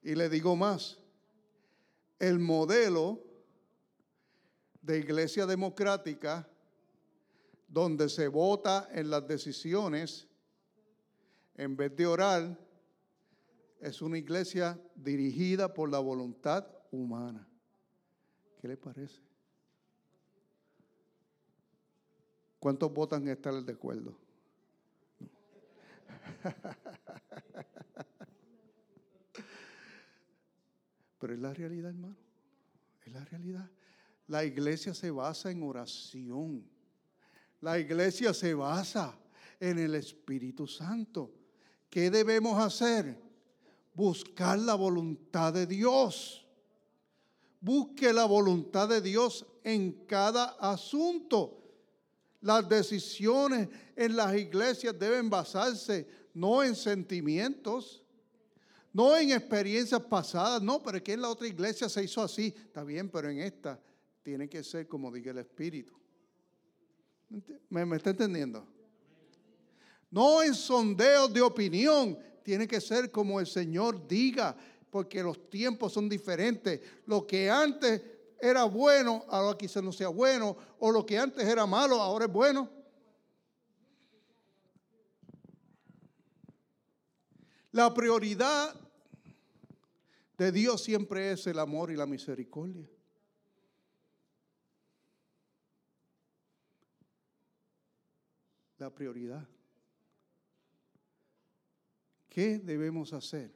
Y 0.00 0.14
le 0.14 0.28
digo 0.28 0.54
más, 0.54 0.98
el 2.20 2.38
modelo 2.38 3.20
de 4.80 4.98
iglesia 4.98 5.44
democrática 5.44 6.48
donde 7.66 8.08
se 8.08 8.28
vota 8.28 8.88
en 8.92 9.10
las 9.10 9.26
decisiones 9.26 10.28
en 11.54 11.76
vez 11.76 11.94
de 11.96 12.06
orar 12.06 12.58
es 13.80 14.00
una 14.00 14.16
iglesia 14.16 14.80
dirigida 14.94 15.74
por 15.74 15.90
la 15.90 15.98
voluntad 15.98 16.66
humana. 16.90 17.48
¿Qué 18.60 18.68
le 18.68 18.76
parece? 18.76 19.20
¿Cuántos 22.60 22.92
votan 22.94 23.26
estar 23.26 23.52
de 23.54 23.72
acuerdo? 23.72 24.16
Pero 31.18 31.34
es 31.34 31.40
la 31.40 31.52
realidad, 31.52 31.90
hermano. 31.90 32.16
Es 33.04 33.12
la 33.12 33.24
realidad. 33.24 33.68
La 34.28 34.44
iglesia 34.44 34.94
se 34.94 35.10
basa 35.10 35.50
en 35.50 35.64
oración. 35.64 36.64
La 37.60 37.80
iglesia 37.80 38.32
se 38.32 38.54
basa 38.54 39.18
en 39.58 39.80
el 39.80 39.96
Espíritu 39.96 40.68
Santo. 40.68 41.41
¿Qué 41.92 42.10
debemos 42.10 42.58
hacer? 42.58 43.20
Buscar 43.92 44.58
la 44.58 44.74
voluntad 44.74 45.52
de 45.52 45.66
Dios. 45.66 46.42
Busque 47.60 48.14
la 48.14 48.24
voluntad 48.24 48.88
de 48.88 49.02
Dios 49.02 49.44
en 49.62 50.06
cada 50.06 50.56
asunto. 50.58 51.62
Las 52.40 52.66
decisiones 52.66 53.68
en 53.94 54.16
las 54.16 54.34
iglesias 54.34 54.98
deben 54.98 55.28
basarse 55.28 56.08
no 56.32 56.62
en 56.62 56.74
sentimientos, 56.74 58.02
no 58.94 59.14
en 59.14 59.32
experiencias 59.32 60.00
pasadas, 60.00 60.62
no, 60.62 60.82
pero 60.82 60.96
es 60.96 61.02
que 61.02 61.12
en 61.12 61.20
la 61.20 61.28
otra 61.28 61.46
iglesia 61.46 61.90
se 61.90 62.04
hizo 62.04 62.22
así. 62.22 62.54
Está 62.56 62.84
bien, 62.84 63.10
pero 63.10 63.28
en 63.28 63.40
esta 63.40 63.78
tiene 64.22 64.48
que 64.48 64.64
ser 64.64 64.88
como 64.88 65.12
diga 65.12 65.30
el 65.30 65.38
Espíritu. 65.38 65.92
¿Me, 67.68 67.82
está 67.96 68.08
entendiendo? 68.08 68.66
No 70.12 70.42
en 70.42 70.54
sondeos 70.54 71.32
de 71.32 71.40
opinión, 71.40 72.18
tiene 72.42 72.68
que 72.68 72.82
ser 72.82 73.10
como 73.10 73.40
el 73.40 73.46
Señor 73.46 74.06
diga, 74.06 74.54
porque 74.90 75.22
los 75.22 75.48
tiempos 75.48 75.94
son 75.94 76.06
diferentes. 76.06 76.82
Lo 77.06 77.26
que 77.26 77.50
antes 77.50 78.02
era 78.38 78.64
bueno, 78.64 79.24
ahora 79.30 79.56
quizás 79.56 79.82
no 79.82 79.90
sea 79.90 80.08
bueno, 80.08 80.54
o 80.78 80.92
lo 80.92 81.06
que 81.06 81.18
antes 81.18 81.48
era 81.48 81.64
malo, 81.64 81.98
ahora 81.98 82.26
es 82.26 82.30
bueno. 82.30 82.68
La 87.70 87.94
prioridad 87.94 88.78
de 90.36 90.52
Dios 90.52 90.82
siempre 90.82 91.32
es 91.32 91.46
el 91.46 91.58
amor 91.58 91.90
y 91.90 91.96
la 91.96 92.04
misericordia. 92.04 92.86
La 98.76 98.90
prioridad. 98.90 99.48
¿Qué 102.32 102.58
debemos 102.58 103.12
hacer? 103.12 103.52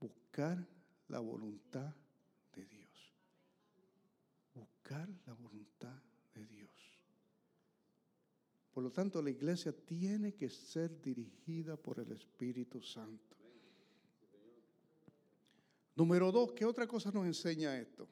Buscar 0.00 0.58
la 1.06 1.20
voluntad 1.20 1.94
de 2.52 2.64
Dios. 2.64 3.14
Buscar 4.52 5.08
la 5.24 5.32
voluntad 5.34 6.02
de 6.34 6.44
Dios. 6.46 6.68
Por 8.72 8.82
lo 8.82 8.90
tanto, 8.90 9.22
la 9.22 9.30
iglesia 9.30 9.70
tiene 9.70 10.34
que 10.34 10.50
ser 10.50 11.00
dirigida 11.00 11.76
por 11.76 12.00
el 12.00 12.10
Espíritu 12.10 12.82
Santo. 12.82 13.36
Número 15.94 16.32
dos, 16.32 16.50
¿qué 16.54 16.64
otra 16.64 16.88
cosa 16.88 17.12
nos 17.12 17.24
enseña 17.24 17.78
esto? 17.78 18.08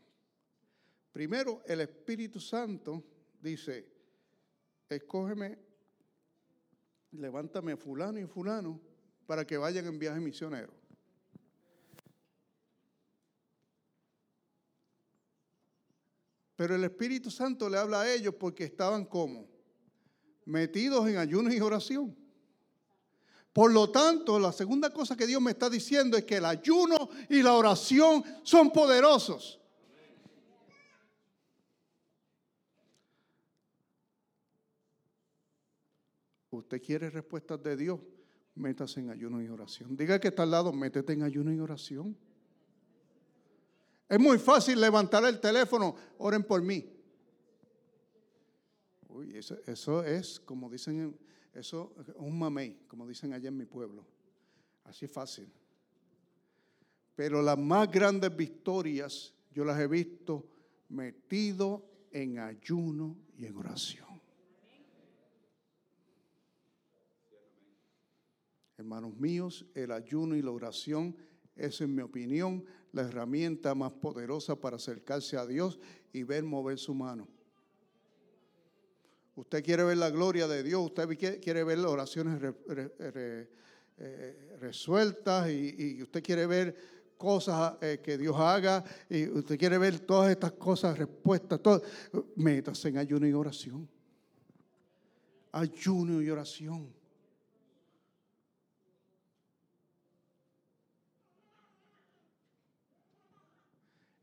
Primero, 1.11 1.65
el 1.67 1.81
Espíritu 1.81 2.39
Santo 2.39 3.03
dice, 3.43 3.89
escógeme, 4.89 5.59
levántame 7.11 7.77
fulano 7.77 8.21
y 8.21 8.27
fulano 8.27 8.90
para 9.31 9.47
que 9.47 9.57
vayan 9.57 9.87
en 9.87 9.97
viaje 9.97 10.19
misionero. 10.19 10.73
Pero 16.57 16.75
el 16.75 16.83
Espíritu 16.83 17.31
Santo 17.31 17.69
le 17.69 17.79
habla 17.79 18.01
a 18.01 18.13
ellos 18.13 18.35
porque 18.35 18.65
estaban 18.65 19.05
como 19.05 19.47
metidos 20.47 21.07
en 21.07 21.19
ayuno 21.19 21.53
y 21.53 21.61
oración. 21.61 22.17
Por 23.53 23.73
lo 23.73 23.93
tanto, 23.93 24.37
la 24.41 24.51
segunda 24.51 24.91
cosa 24.91 25.17
que 25.17 25.29
Dios 25.29 25.41
me 25.41 25.53
está 25.53 25.71
diciendo 25.71 26.17
es 26.17 26.25
que 26.25 26.39
el 26.39 26.45
ayuno 26.45 27.09
y 27.29 27.41
la 27.41 27.55
oración 27.55 28.25
son 28.43 28.73
poderosos. 28.73 29.61
Usted 36.51 36.83
quiere 36.83 37.11
respuestas 37.11 37.63
de 37.63 37.77
Dios, 37.77 38.01
métase 38.55 39.01
en 39.01 39.11
ayuno 39.11 39.43
y 39.43 39.49
oración. 39.49 39.97
Diga 39.97 40.19
que 40.19 40.29
está 40.29 40.43
al 40.43 40.51
lado, 40.51 40.73
métete 40.73 41.13
en 41.13 41.23
ayuno 41.23 41.53
y 41.53 41.61
oración. 41.61 42.17
Es 44.09 44.19
muy 44.19 44.39
fácil 44.39 44.81
levantar 44.81 45.25
el 45.25 45.41
teléfono, 45.41 45.95
oren 46.19 46.43
por 46.43 46.63
mí. 46.63 46.85
Uy, 49.09 49.37
eso, 49.37 49.57
eso 49.67 50.03
es, 50.05 50.41
como 50.41 50.69
dicen, 50.69 51.17
eso 51.55 51.95
es 52.01 52.15
un 52.17 52.39
mamey, 52.39 52.87
como 52.89 53.07
dicen 53.07 53.33
allá 53.33 53.49
en 53.49 53.57
mi 53.57 53.67
pueblo. 53.67 54.05
Así 54.85 55.05
es 55.05 55.13
fácil. 55.13 55.49
Pero 57.15 57.43
las 57.43 57.59
más 57.59 57.91
grandes 57.91 58.35
victorias 58.35 59.35
yo 59.53 59.65
las 59.65 59.79
he 59.79 59.87
visto 59.87 60.49
metido 60.89 61.85
en 62.11 62.39
ayuno 62.39 63.17
y 63.37 63.47
en 63.47 63.57
oración. 63.57 64.10
Hermanos 68.81 69.15
míos, 69.19 69.67
el 69.75 69.93
ayuno 69.93 70.35
y 70.35 70.41
la 70.41 70.53
oración 70.53 71.15
es, 71.55 71.83
en 71.83 71.95
mi 71.95 72.01
opinión, 72.01 72.65
la 72.93 73.03
herramienta 73.03 73.75
más 73.75 73.93
poderosa 73.93 74.57
para 74.57 74.77
acercarse 74.77 75.37
a 75.37 75.45
Dios 75.45 75.79
y 76.15 76.23
ver 76.23 76.45
mover 76.45 76.79
su 76.79 76.95
mano. 76.95 77.29
Usted 79.37 79.63
quiere 79.63 79.85
ver 79.85 79.99
la 79.99 80.09
gloria 80.09 80.49
de 80.49 80.63
Dios, 80.63 80.81
usted 80.81 81.41
quiere 81.43 81.63
ver 81.63 81.77
las 81.77 81.91
oraciones 81.91 82.41
eh, 83.99 84.57
resueltas 84.59 85.51
y, 85.51 86.03
usted 86.03 86.23
quiere 86.23 86.47
ver 86.47 86.75
cosas 87.19 87.75
eh, 87.83 88.01
que 88.03 88.17
Dios 88.17 88.35
haga 88.39 88.83
y 89.11 89.29
usted 89.29 89.59
quiere 89.59 89.77
ver 89.77 90.01
todas 90.01 90.31
estas 90.31 90.53
cosas 90.53 90.97
respuestas. 90.97 91.61
Todo, 91.61 91.83
métase 92.37 92.89
en 92.89 92.97
ayuno 92.97 93.29
y 93.29 93.33
oración. 93.35 93.87
Ayuno 95.53 96.23
y 96.23 96.31
oración. 96.31 97.00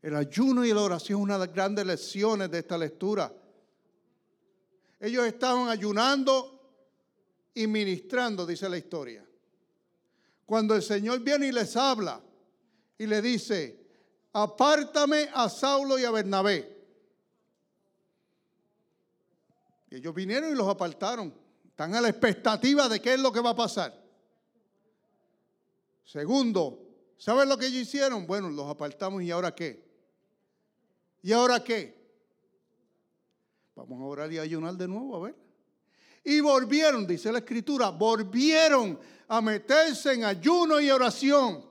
El 0.08 0.16
ayuno 0.16 0.64
y 0.64 0.72
la 0.72 0.80
oración 0.80 1.18
es 1.18 1.22
una 1.24 1.34
de 1.34 1.46
las 1.46 1.54
grandes 1.54 1.84
lecciones 1.84 2.50
de 2.50 2.60
esta 2.60 2.78
lectura. 2.78 3.30
Ellos 4.98 5.26
estaban 5.26 5.68
ayunando 5.68 6.58
y 7.52 7.66
ministrando, 7.66 8.46
dice 8.46 8.70
la 8.70 8.78
historia. 8.78 9.22
Cuando 10.46 10.74
el 10.74 10.82
Señor 10.82 11.20
viene 11.20 11.48
y 11.48 11.52
les 11.52 11.76
habla 11.76 12.22
y 12.96 13.06
le 13.06 13.20
dice, 13.20 13.86
apártame 14.32 15.28
a 15.34 15.50
Saulo 15.50 15.98
y 15.98 16.06
a 16.06 16.10
Bernabé. 16.10 16.74
Y 19.90 19.96
ellos 19.96 20.14
vinieron 20.14 20.50
y 20.50 20.54
los 20.54 20.68
apartaron. 20.68 21.34
Están 21.66 21.94
a 21.94 22.00
la 22.00 22.08
expectativa 22.08 22.88
de 22.88 22.98
qué 22.98 23.12
es 23.12 23.20
lo 23.20 23.30
que 23.30 23.40
va 23.40 23.50
a 23.50 23.56
pasar. 23.56 24.02
Segundo, 26.02 26.80
¿saben 27.18 27.46
lo 27.46 27.58
que 27.58 27.66
ellos 27.66 27.82
hicieron? 27.82 28.26
Bueno, 28.26 28.48
los 28.48 28.70
apartamos 28.70 29.22
y 29.22 29.30
ahora 29.30 29.54
qué? 29.54 29.86
¿Y 31.22 31.32
ahora 31.32 31.62
qué? 31.62 31.96
Vamos 33.74 34.00
a 34.00 34.04
orar 34.04 34.32
y 34.32 34.38
ayunar 34.38 34.74
de 34.74 34.88
nuevo, 34.88 35.16
a 35.16 35.20
ver. 35.26 35.36
Y 36.24 36.40
volvieron, 36.40 37.06
dice 37.06 37.30
la 37.32 37.38
escritura, 37.38 37.90
volvieron 37.90 38.98
a 39.28 39.40
meterse 39.40 40.14
en 40.14 40.24
ayuno 40.24 40.80
y 40.80 40.90
oración. 40.90 41.64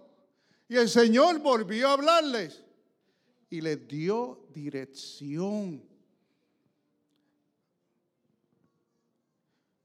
Y 0.70 0.76
el 0.76 0.90
Señor 0.90 1.40
volvió 1.40 1.90
a 1.90 1.94
hablarles 1.94 2.64
y 3.50 3.62
les 3.62 3.88
dio 3.88 4.48
dirección. 4.54 5.84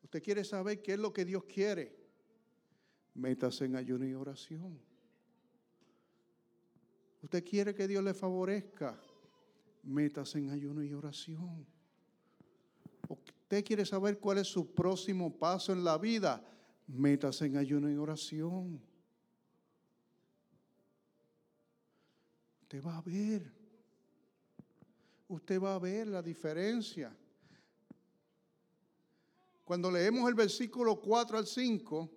Usted 0.02 0.22
quiere 0.22 0.44
saber 0.44 0.82
qué 0.82 0.92
es 0.92 0.98
lo 0.98 1.12
que 1.12 1.24
Dios 1.24 1.44
quiere. 1.44 1.96
Métase 3.14 3.64
en 3.64 3.76
ayuno 3.76 4.06
y 4.06 4.14
oración. 4.14 4.78
Usted 7.22 7.44
quiere 7.44 7.74
que 7.74 7.86
Dios 7.86 8.02
le 8.02 8.14
favorezca. 8.14 9.00
Métase 9.82 10.38
en 10.38 10.50
ayuno 10.50 10.82
y 10.82 10.92
oración. 10.92 11.66
Usted 13.08 13.64
quiere 13.64 13.84
saber 13.84 14.18
cuál 14.18 14.38
es 14.38 14.48
su 14.48 14.72
próximo 14.72 15.36
paso 15.36 15.72
en 15.72 15.84
la 15.84 15.98
vida. 15.98 16.42
Métase 16.86 17.46
en 17.46 17.56
ayuno 17.56 17.90
y 17.90 17.96
oración. 17.96 18.80
Usted 22.62 22.82
va 22.82 22.96
a 22.96 23.02
ver. 23.02 23.52
Usted 25.28 25.60
va 25.60 25.74
a 25.74 25.78
ver 25.78 26.08
la 26.08 26.22
diferencia. 26.22 27.14
Cuando 29.64 29.90
leemos 29.90 30.28
el 30.28 30.34
versículo 30.34 31.00
4 31.00 31.38
al 31.38 31.46
5, 31.46 32.10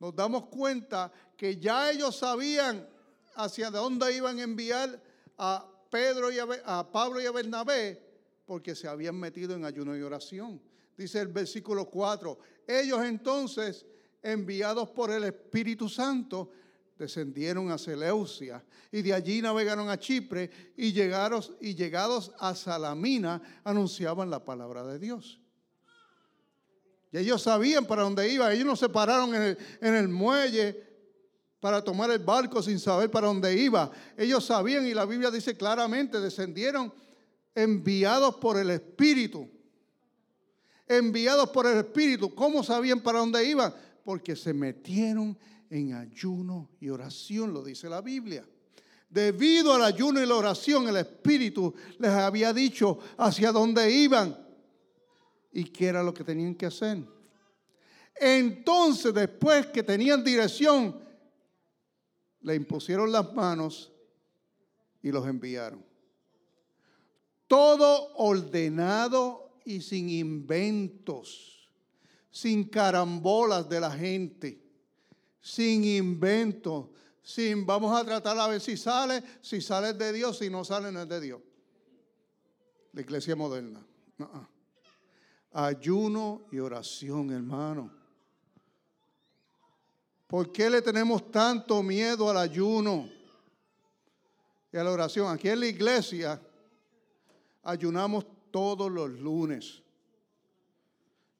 nos 0.00 0.14
damos 0.14 0.46
cuenta 0.46 1.12
que 1.36 1.56
ya 1.56 1.90
ellos 1.90 2.16
sabían 2.16 2.88
hacia 3.34 3.70
dónde 3.70 4.16
iban 4.16 4.38
a 4.38 4.42
enviar 4.42 5.02
a 5.36 5.77
Pedro 5.90 6.30
y 6.30 6.38
a, 6.38 6.46
a 6.64 6.90
Pablo 6.90 7.20
y 7.20 7.26
a 7.26 7.32
Bernabé 7.32 8.08
porque 8.48 8.74
se 8.74 8.88
habían 8.88 9.14
metido 9.14 9.54
en 9.54 9.66
ayuno 9.66 9.94
y 9.94 10.00
oración. 10.00 10.58
Dice 10.96 11.20
el 11.20 11.28
versículo 11.28 11.84
4, 11.84 12.38
ellos 12.66 13.04
entonces, 13.04 13.84
enviados 14.22 14.88
por 14.88 15.10
el 15.10 15.24
Espíritu 15.24 15.86
Santo, 15.86 16.50
descendieron 16.98 17.70
a 17.70 17.76
Seleucia 17.76 18.64
y 18.90 19.02
de 19.02 19.12
allí 19.12 19.42
navegaron 19.42 19.90
a 19.90 19.98
Chipre 19.98 20.72
y, 20.76 20.92
llegaron, 20.92 21.42
y 21.60 21.74
llegados 21.74 22.32
a 22.38 22.54
Salamina 22.54 23.60
anunciaban 23.62 24.30
la 24.30 24.42
palabra 24.42 24.82
de 24.84 24.98
Dios. 24.98 25.40
Y 27.12 27.18
ellos 27.18 27.42
sabían 27.42 27.86
para 27.86 28.02
dónde 28.02 28.32
iban, 28.32 28.50
ellos 28.50 28.66
no 28.66 28.76
se 28.76 28.88
pararon 28.88 29.34
en 29.34 29.42
el, 29.42 29.58
en 29.82 29.94
el 29.94 30.08
muelle 30.08 30.87
para 31.60 31.82
tomar 31.82 32.10
el 32.10 32.20
barco 32.20 32.62
sin 32.62 32.78
saber 32.78 33.10
para 33.10 33.26
dónde 33.26 33.56
iba. 33.56 33.90
Ellos 34.16 34.44
sabían 34.44 34.86
y 34.86 34.94
la 34.94 35.04
Biblia 35.04 35.30
dice 35.30 35.56
claramente, 35.56 36.20
descendieron 36.20 36.92
enviados 37.54 38.36
por 38.36 38.58
el 38.58 38.70
Espíritu. 38.70 39.48
Enviados 40.86 41.50
por 41.50 41.66
el 41.66 41.78
Espíritu. 41.78 42.34
¿Cómo 42.34 42.62
sabían 42.62 43.00
para 43.00 43.18
dónde 43.18 43.44
iban? 43.44 43.74
Porque 44.04 44.36
se 44.36 44.54
metieron 44.54 45.36
en 45.68 45.94
ayuno 45.94 46.70
y 46.80 46.88
oración, 46.88 47.52
lo 47.52 47.62
dice 47.62 47.88
la 47.88 48.00
Biblia. 48.00 48.46
Debido 49.10 49.74
al 49.74 49.84
ayuno 49.84 50.22
y 50.22 50.26
la 50.26 50.36
oración, 50.36 50.88
el 50.88 50.96
Espíritu 50.96 51.74
les 51.98 52.10
había 52.10 52.52
dicho 52.52 52.98
hacia 53.16 53.52
dónde 53.52 53.90
iban 53.90 54.36
y 55.52 55.64
qué 55.64 55.86
era 55.86 56.02
lo 56.02 56.14
que 56.14 56.24
tenían 56.24 56.54
que 56.54 56.66
hacer. 56.66 57.02
Entonces, 58.14 59.12
después 59.14 59.66
que 59.66 59.82
tenían 59.82 60.22
dirección, 60.22 61.07
le 62.42 62.54
impusieron 62.54 63.10
las 63.12 63.32
manos 63.32 63.92
y 65.02 65.10
los 65.10 65.26
enviaron 65.26 65.88
todo 67.48 68.12
ordenado 68.16 69.58
y 69.64 69.80
sin 69.80 70.08
inventos, 70.10 71.68
sin 72.30 72.68
carambolas 72.68 73.68
de 73.68 73.80
la 73.80 73.90
gente, 73.90 74.62
sin 75.40 75.82
inventos, 75.82 76.90
sin 77.22 77.66
vamos 77.66 77.98
a 77.98 78.04
tratar 78.04 78.38
a 78.38 78.46
ver 78.46 78.60
si 78.60 78.76
sale, 78.76 79.22
si 79.40 79.60
sale 79.60 79.94
de 79.94 80.12
Dios, 80.12 80.38
si 80.38 80.48
no 80.48 80.64
sale 80.64 80.92
no 80.92 81.02
es 81.02 81.08
de 81.08 81.20
Dios. 81.20 81.40
La 82.92 83.00
iglesia 83.00 83.34
moderna. 83.34 83.84
Ayuno 85.52 86.46
y 86.52 86.58
oración, 86.58 87.30
hermano. 87.30 87.97
¿Por 90.28 90.52
qué 90.52 90.68
le 90.68 90.82
tenemos 90.82 91.30
tanto 91.30 91.82
miedo 91.82 92.28
al 92.28 92.36
ayuno 92.36 93.08
y 94.70 94.76
a 94.76 94.84
la 94.84 94.92
oración? 94.92 95.32
Aquí 95.32 95.48
en 95.48 95.60
la 95.60 95.66
iglesia 95.66 96.38
ayunamos 97.62 98.26
todos 98.50 98.92
los 98.92 99.08
lunes. 99.08 99.82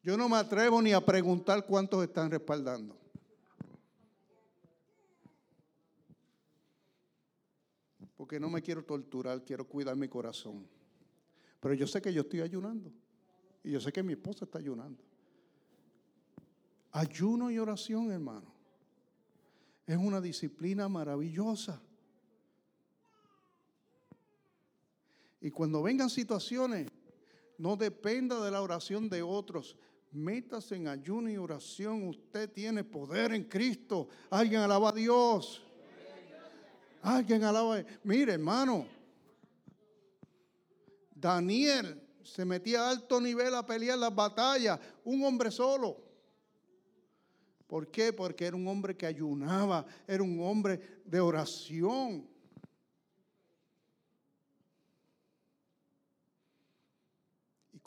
Yo 0.02 0.16
no 0.16 0.26
me 0.26 0.38
atrevo 0.38 0.80
ni 0.80 0.94
a 0.94 1.04
preguntar 1.04 1.66
cuántos 1.66 2.02
están 2.02 2.30
respaldando. 2.30 2.96
Porque 8.16 8.40
no 8.40 8.48
me 8.48 8.62
quiero 8.62 8.82
torturar, 8.82 9.44
quiero 9.44 9.68
cuidar 9.68 9.96
mi 9.96 10.08
corazón. 10.08 10.66
Pero 11.60 11.74
yo 11.74 11.86
sé 11.86 12.00
que 12.00 12.10
yo 12.10 12.22
estoy 12.22 12.40
ayunando. 12.40 12.90
Y 13.62 13.72
yo 13.72 13.82
sé 13.82 13.92
que 13.92 14.02
mi 14.02 14.14
esposa 14.14 14.46
está 14.46 14.58
ayunando. 14.58 15.04
Ayuno 16.90 17.50
y 17.50 17.58
oración, 17.58 18.10
hermano. 18.10 18.57
Es 19.88 19.96
una 19.96 20.20
disciplina 20.20 20.86
maravillosa. 20.86 21.80
Y 25.40 25.50
cuando 25.50 25.82
vengan 25.82 26.10
situaciones, 26.10 26.90
no 27.56 27.74
dependa 27.74 28.44
de 28.44 28.50
la 28.50 28.60
oración 28.60 29.08
de 29.08 29.22
otros. 29.22 29.76
Métase 30.12 30.76
en 30.76 30.88
ayuno 30.88 31.30
y 31.30 31.38
oración. 31.38 32.06
Usted 32.06 32.52
tiene 32.52 32.84
poder 32.84 33.32
en 33.32 33.44
Cristo. 33.44 34.08
Alguien 34.28 34.60
alaba 34.60 34.90
a 34.90 34.92
Dios. 34.92 35.62
Alguien 37.00 37.44
alaba. 37.44 37.82
Mire, 38.04 38.34
hermano. 38.34 38.86
Daniel 41.14 41.98
se 42.22 42.44
metía 42.44 42.82
a 42.82 42.90
alto 42.90 43.22
nivel 43.22 43.54
a 43.54 43.64
pelear 43.64 43.96
las 43.96 44.14
batallas. 44.14 44.78
Un 45.02 45.24
hombre 45.24 45.50
solo. 45.50 46.08
¿Por 47.68 47.88
qué? 47.92 48.12
Porque 48.12 48.46
era 48.46 48.56
un 48.56 48.66
hombre 48.66 48.96
que 48.96 49.06
ayunaba. 49.06 49.86
Era 50.08 50.24
un 50.24 50.40
hombre 50.40 50.80
de 51.04 51.20
oración. 51.20 52.26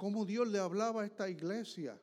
cómo 0.02 0.26
Dios 0.26 0.48
le 0.48 0.58
hablaba 0.58 1.04
a 1.04 1.06
esta 1.06 1.30
iglesia, 1.30 1.96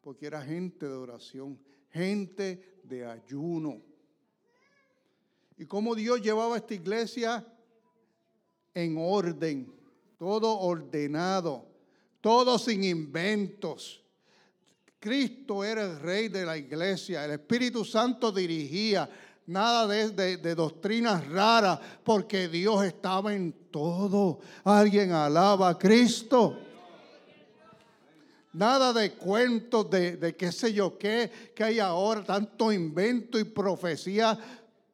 porque 0.00 0.26
era 0.26 0.42
gente 0.42 0.88
de 0.88 0.94
oración, 0.94 1.56
gente 1.88 2.80
de 2.82 3.06
ayuno. 3.06 3.80
Y 5.56 5.66
cómo 5.66 5.94
Dios 5.94 6.20
llevaba 6.20 6.56
a 6.56 6.58
esta 6.58 6.74
iglesia 6.74 7.46
en 8.74 8.96
orden, 8.98 9.72
todo 10.18 10.58
ordenado, 10.58 11.68
todo 12.20 12.58
sin 12.58 12.82
inventos. 12.82 14.04
Cristo 15.06 15.62
era 15.62 15.84
el 15.84 16.00
rey 16.00 16.26
de 16.26 16.44
la 16.44 16.58
iglesia, 16.58 17.24
el 17.24 17.30
Espíritu 17.30 17.84
Santo 17.84 18.32
dirigía, 18.32 19.08
nada 19.46 19.86
de, 19.86 20.36
de, 20.36 20.54
doctrinas 20.56 21.24
raras, 21.28 21.78
porque 22.02 22.48
Dios 22.48 22.84
estaba 22.84 23.32
en 23.32 23.52
todo. 23.70 24.40
Alguien 24.64 25.12
alaba 25.12 25.68
a 25.68 25.78
Cristo. 25.78 26.58
Nada 28.52 28.92
de 28.92 29.12
cuentos 29.12 29.88
de, 29.88 30.16
de 30.16 30.34
qué 30.34 30.50
sé 30.50 30.72
yo 30.72 30.98
qué, 30.98 31.52
que 31.54 31.62
hay 31.62 31.78
ahora, 31.78 32.24
tanto 32.24 32.72
invento 32.72 33.38
y 33.38 33.44
profecías 33.44 34.36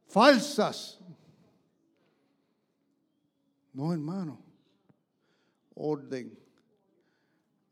falsas. 0.09 0.98
No, 3.72 3.94
hermano. 3.94 4.38
Orden, 5.75 6.38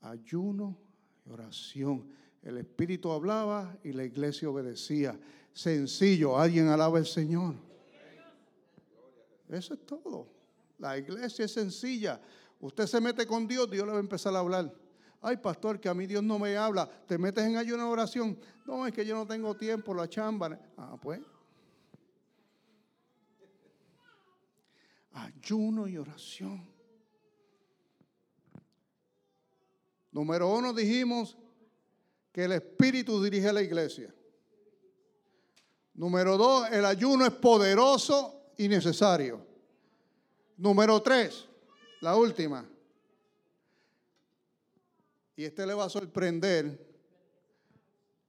ayuno 0.00 0.78
y 1.26 1.30
oración. 1.32 2.19
El 2.42 2.56
Espíritu 2.56 3.10
hablaba 3.12 3.76
y 3.84 3.92
la 3.92 4.04
iglesia 4.04 4.48
obedecía. 4.48 5.18
Sencillo, 5.52 6.38
alguien 6.38 6.68
alaba 6.68 6.98
al 6.98 7.06
Señor. 7.06 7.54
Eso 9.48 9.74
es 9.74 9.84
todo. 9.84 10.28
La 10.78 10.96
iglesia 10.96 11.44
es 11.44 11.52
sencilla. 11.52 12.20
Usted 12.60 12.86
se 12.86 13.00
mete 13.00 13.26
con 13.26 13.46
Dios, 13.46 13.70
Dios 13.70 13.84
le 13.84 13.92
va 13.92 13.98
a 13.98 14.00
empezar 14.00 14.34
a 14.34 14.38
hablar. 14.38 14.72
Ay, 15.20 15.36
pastor, 15.36 15.78
que 15.78 15.88
a 15.88 15.94
mí 15.94 16.06
Dios 16.06 16.22
no 16.22 16.38
me 16.38 16.56
habla. 16.56 16.88
Te 17.06 17.18
metes 17.18 17.44
en 17.44 17.56
ayuno 17.56 17.88
y 17.88 17.92
oración. 17.92 18.38
No, 18.64 18.86
es 18.86 18.92
que 18.92 19.04
yo 19.04 19.14
no 19.14 19.26
tengo 19.26 19.54
tiempo, 19.54 19.92
la 19.92 20.08
chamba. 20.08 20.58
Ah, 20.78 20.96
pues. 21.00 21.20
Ayuno 25.12 25.86
y 25.86 25.98
oración. 25.98 26.66
Número 30.12 30.48
uno 30.52 30.72
dijimos 30.72 31.36
que 32.32 32.44
el 32.44 32.52
Espíritu 32.52 33.22
dirige 33.22 33.48
a 33.48 33.52
la 33.52 33.62
iglesia. 33.62 34.14
Número 35.94 36.36
dos, 36.36 36.70
el 36.70 36.84
ayuno 36.84 37.26
es 37.26 37.32
poderoso 37.32 38.52
y 38.56 38.68
necesario. 38.68 39.44
Número 40.56 41.02
tres, 41.02 41.46
la 42.00 42.16
última. 42.16 42.68
Y 45.36 45.44
este 45.44 45.66
le 45.66 45.74
va 45.74 45.86
a 45.86 45.90
sorprender 45.90 46.88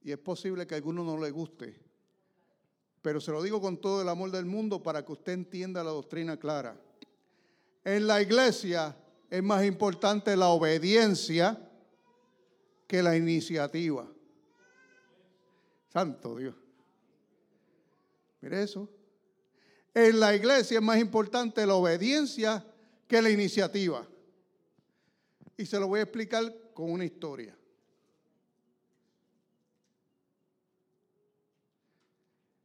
y 0.02 0.10
es 0.10 0.18
posible 0.18 0.66
que 0.66 0.74
a 0.74 0.78
alguno 0.78 1.04
no 1.04 1.18
le 1.18 1.30
guste. 1.30 1.78
Pero 3.00 3.20
se 3.20 3.30
lo 3.30 3.42
digo 3.42 3.60
con 3.60 3.78
todo 3.78 4.02
el 4.02 4.08
amor 4.08 4.30
del 4.30 4.46
mundo 4.46 4.82
para 4.82 5.04
que 5.04 5.12
usted 5.12 5.32
entienda 5.32 5.84
la 5.84 5.90
doctrina 5.90 6.38
clara. 6.38 6.80
En 7.84 8.06
la 8.06 8.22
iglesia 8.22 8.96
es 9.28 9.42
más 9.42 9.64
importante 9.64 10.36
la 10.36 10.48
obediencia 10.48 11.71
que 12.92 13.02
la 13.02 13.16
iniciativa. 13.16 14.06
Santo 15.88 16.36
Dios. 16.36 16.54
Mire 18.42 18.64
eso. 18.64 18.86
En 19.94 20.20
la 20.20 20.36
iglesia 20.36 20.76
es 20.76 20.84
más 20.84 20.98
importante 20.98 21.64
la 21.64 21.74
obediencia 21.74 22.62
que 23.08 23.22
la 23.22 23.30
iniciativa. 23.30 24.06
Y 25.56 25.64
se 25.64 25.80
lo 25.80 25.88
voy 25.88 26.00
a 26.00 26.02
explicar 26.02 26.54
con 26.74 26.92
una 26.92 27.06
historia. 27.06 27.56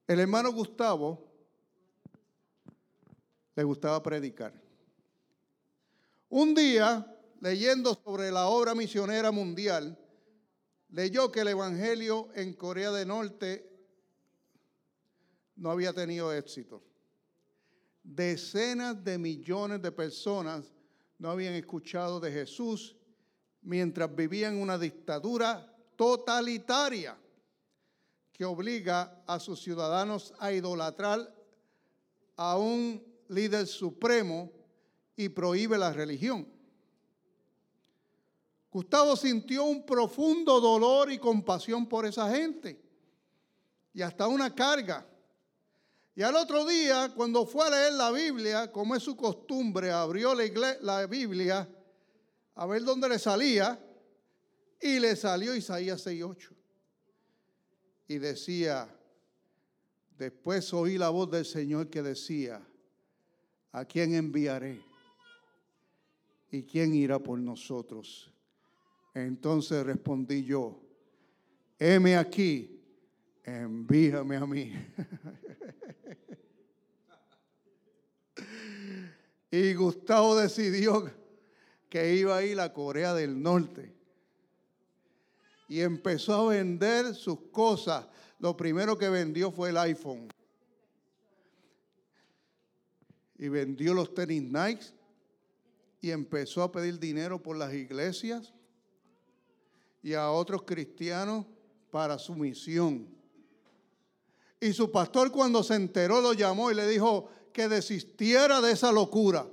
El 0.08 0.20
hermano 0.20 0.52
Gustavo 0.52 1.24
le 3.56 3.63
gustaba 3.63 4.04
predicar. 4.04 4.54
Un 6.28 6.54
día, 6.54 7.18
leyendo 7.40 7.94
sobre 8.04 8.30
la 8.30 8.48
obra 8.48 8.76
misionera 8.76 9.32
mundial, 9.32 9.98
leyó 10.89 11.32
que 11.32 11.41
el 11.41 11.50
Evangelio 11.50 12.30
en 12.34 12.54
Corea 12.54 12.91
del 12.91 13.08
Norte 13.08 13.69
no 15.56 15.71
había 15.71 15.93
tenido 15.93 16.34
éxito. 16.34 16.84
Decenas 18.04 19.04
de 19.04 19.17
millones 19.17 19.82
de 19.82 19.91
personas 19.91 20.73
no 21.17 21.30
habían 21.30 21.54
escuchado 21.54 22.19
de 22.19 22.32
Jesús 22.32 22.95
mientras 23.62 24.15
vivían 24.15 24.62
una 24.62 24.78
dictadura 24.78 25.76
totalitaria 25.95 27.17
que 28.32 28.45
obliga 28.45 29.23
a 29.26 29.39
sus 29.39 29.62
ciudadanos 29.62 30.34
a 30.39 30.54
idolatrar 30.54 31.34
a 32.36 32.58
un 32.58 33.04
líder 33.30 33.65
supremo 33.65 34.52
y 35.15 35.30
prohíbe 35.30 35.78
la 35.78 35.91
religión. 35.91 36.47
Gustavo 38.78 39.16
sintió 39.16 39.63
un 39.63 39.88
profundo 39.88 40.62
dolor 40.62 41.12
y 41.12 41.18
compasión 41.18 41.90
por 41.90 42.06
esa 42.06 42.30
gente 42.30 42.80
y 43.92 44.04
hasta 44.04 44.28
una 44.28 44.54
carga. 44.54 45.04
Y 46.13 46.22
al 46.22 46.36
otro 46.36 46.63
día, 46.63 47.12
cuando 47.16 47.48
fue 47.48 47.66
a 47.66 47.72
leer 47.72 47.94
la 47.94 48.12
Biblia, 48.12 48.72
como 48.72 48.96
es 48.96 49.02
su 49.02 49.18
costumbre, 49.18 49.90
abrió 49.90 50.36
la, 50.36 50.78
la 50.82 51.08
Biblia 51.08 51.68
a 52.54 52.66
ver 52.68 52.84
dónde 52.84 53.10
le 53.10 53.18
salía 53.18 53.84
y 54.80 55.00
le 55.00 55.16
salió 55.16 55.56
Isaías 55.56 56.06
6.8. 56.06 56.52
Y 58.10 58.20
decía, 58.20 58.96
después 60.20 60.72
oí 60.72 61.00
la 61.00 61.10
voz 61.10 61.32
del 61.32 61.46
Señor 61.46 61.90
que 61.90 62.04
decía, 62.04 62.62
¿a 63.72 63.86
quién 63.86 64.13
enviaré? 64.13 64.86
¿Y 66.52 66.62
quién 66.62 66.94
irá 66.94 67.18
por 67.18 67.40
nosotros? 67.40 68.32
Entonces 69.25 69.84
respondí 69.84 70.43
yo, 70.43 70.80
heme 71.80 72.15
aquí, 72.17 72.80
envíame 73.43 74.36
a 74.36 74.45
mí. 74.45 74.71
y 79.49 79.73
Gustavo 79.73 80.36
decidió 80.36 81.12
que 81.89 82.13
iba 82.15 82.38
a 82.38 82.43
ir 82.43 82.60
a 82.60 82.71
Corea 82.71 83.15
del 83.15 83.41
Norte. 83.41 83.91
Y 85.67 85.82
empezó 85.82 86.36
a 86.36 86.49
vender 86.53 87.15
sus 87.15 87.39
cosas. 87.51 88.06
Lo 88.38 88.56
primero 88.56 88.99
que 88.99 89.10
vendió 89.10 89.51
fue 89.51 89.69
el 89.69 89.77
iPhone. 89.77 90.27
Y 93.39 93.47
vendió 93.47 93.95
los 93.95 94.13
tenis 94.13 94.43
Nike. 94.43 94.86
Y 96.01 96.12
empezó 96.12 96.62
a 96.62 96.71
pedir 96.71 96.99
dinero 96.99 97.41
por 97.41 97.58
las 97.58 97.73
iglesias 97.73 98.53
y 100.01 100.13
a 100.13 100.31
otros 100.31 100.63
cristianos 100.63 101.45
para 101.91 102.17
su 102.17 102.36
misión. 102.36 103.07
Y 104.60 104.73
su 104.73 104.91
pastor 104.91 105.31
cuando 105.31 105.63
se 105.63 105.75
enteró 105.75 106.21
lo 106.21 106.33
llamó 106.33 106.71
y 106.71 106.75
le 106.75 106.88
dijo 106.88 107.29
que 107.53 107.67
desistiera 107.67 108.62
de 108.62 108.71
esa 108.71 108.91
locura. 108.91 109.47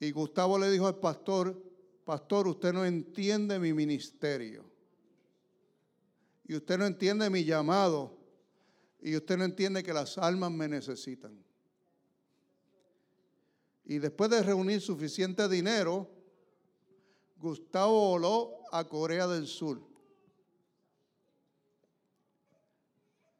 Y 0.00 0.10
Gustavo 0.10 0.58
le 0.58 0.70
dijo 0.70 0.86
al 0.86 0.98
pastor, 0.98 1.60
pastor, 2.04 2.48
usted 2.48 2.72
no 2.72 2.84
entiende 2.84 3.58
mi 3.58 3.72
ministerio. 3.72 4.64
Y 6.46 6.54
usted 6.54 6.78
no 6.78 6.86
entiende 6.86 7.28
mi 7.30 7.44
llamado. 7.44 8.16
Y 9.00 9.16
usted 9.16 9.36
no 9.36 9.44
entiende 9.44 9.82
que 9.82 9.92
las 9.92 10.18
almas 10.18 10.50
me 10.50 10.68
necesitan. 10.68 11.36
Y 13.84 13.98
después 13.98 14.30
de 14.30 14.42
reunir 14.42 14.80
suficiente 14.80 15.48
dinero, 15.48 16.10
Gustavo 17.36 18.10
voló 18.10 18.60
a 18.72 18.84
Corea 18.84 19.26
del 19.26 19.46
Sur. 19.46 19.80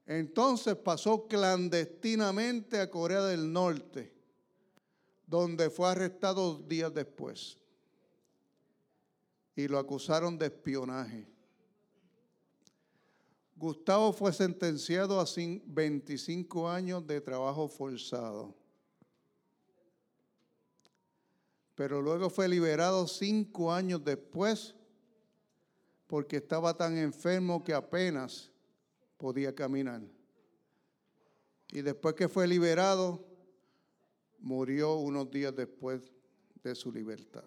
Entonces 0.06 0.76
pasó 0.76 1.26
clandestinamente 1.26 2.80
a 2.80 2.88
Corea 2.88 3.22
del 3.24 3.52
Norte, 3.52 4.14
donde 5.26 5.68
fue 5.68 5.88
arrestado 5.88 6.58
días 6.58 6.94
después. 6.94 7.58
Y 9.56 9.66
lo 9.66 9.78
acusaron 9.78 10.38
de 10.38 10.46
espionaje. 10.46 11.26
Gustavo 13.56 14.12
fue 14.12 14.32
sentenciado 14.32 15.18
a 15.18 15.24
25 15.64 16.68
años 16.68 17.06
de 17.06 17.20
trabajo 17.22 17.66
forzado. 17.66 18.54
Pero 21.76 22.00
luego 22.00 22.30
fue 22.30 22.48
liberado 22.48 23.06
cinco 23.06 23.70
años 23.70 24.02
después 24.02 24.74
porque 26.06 26.38
estaba 26.38 26.74
tan 26.74 26.96
enfermo 26.96 27.62
que 27.62 27.74
apenas 27.74 28.50
podía 29.18 29.54
caminar. 29.54 30.00
Y 31.68 31.82
después 31.82 32.14
que 32.14 32.28
fue 32.28 32.48
liberado, 32.48 33.24
murió 34.38 34.94
unos 34.94 35.30
días 35.30 35.54
después 35.54 36.00
de 36.62 36.74
su 36.74 36.90
libertad. 36.90 37.44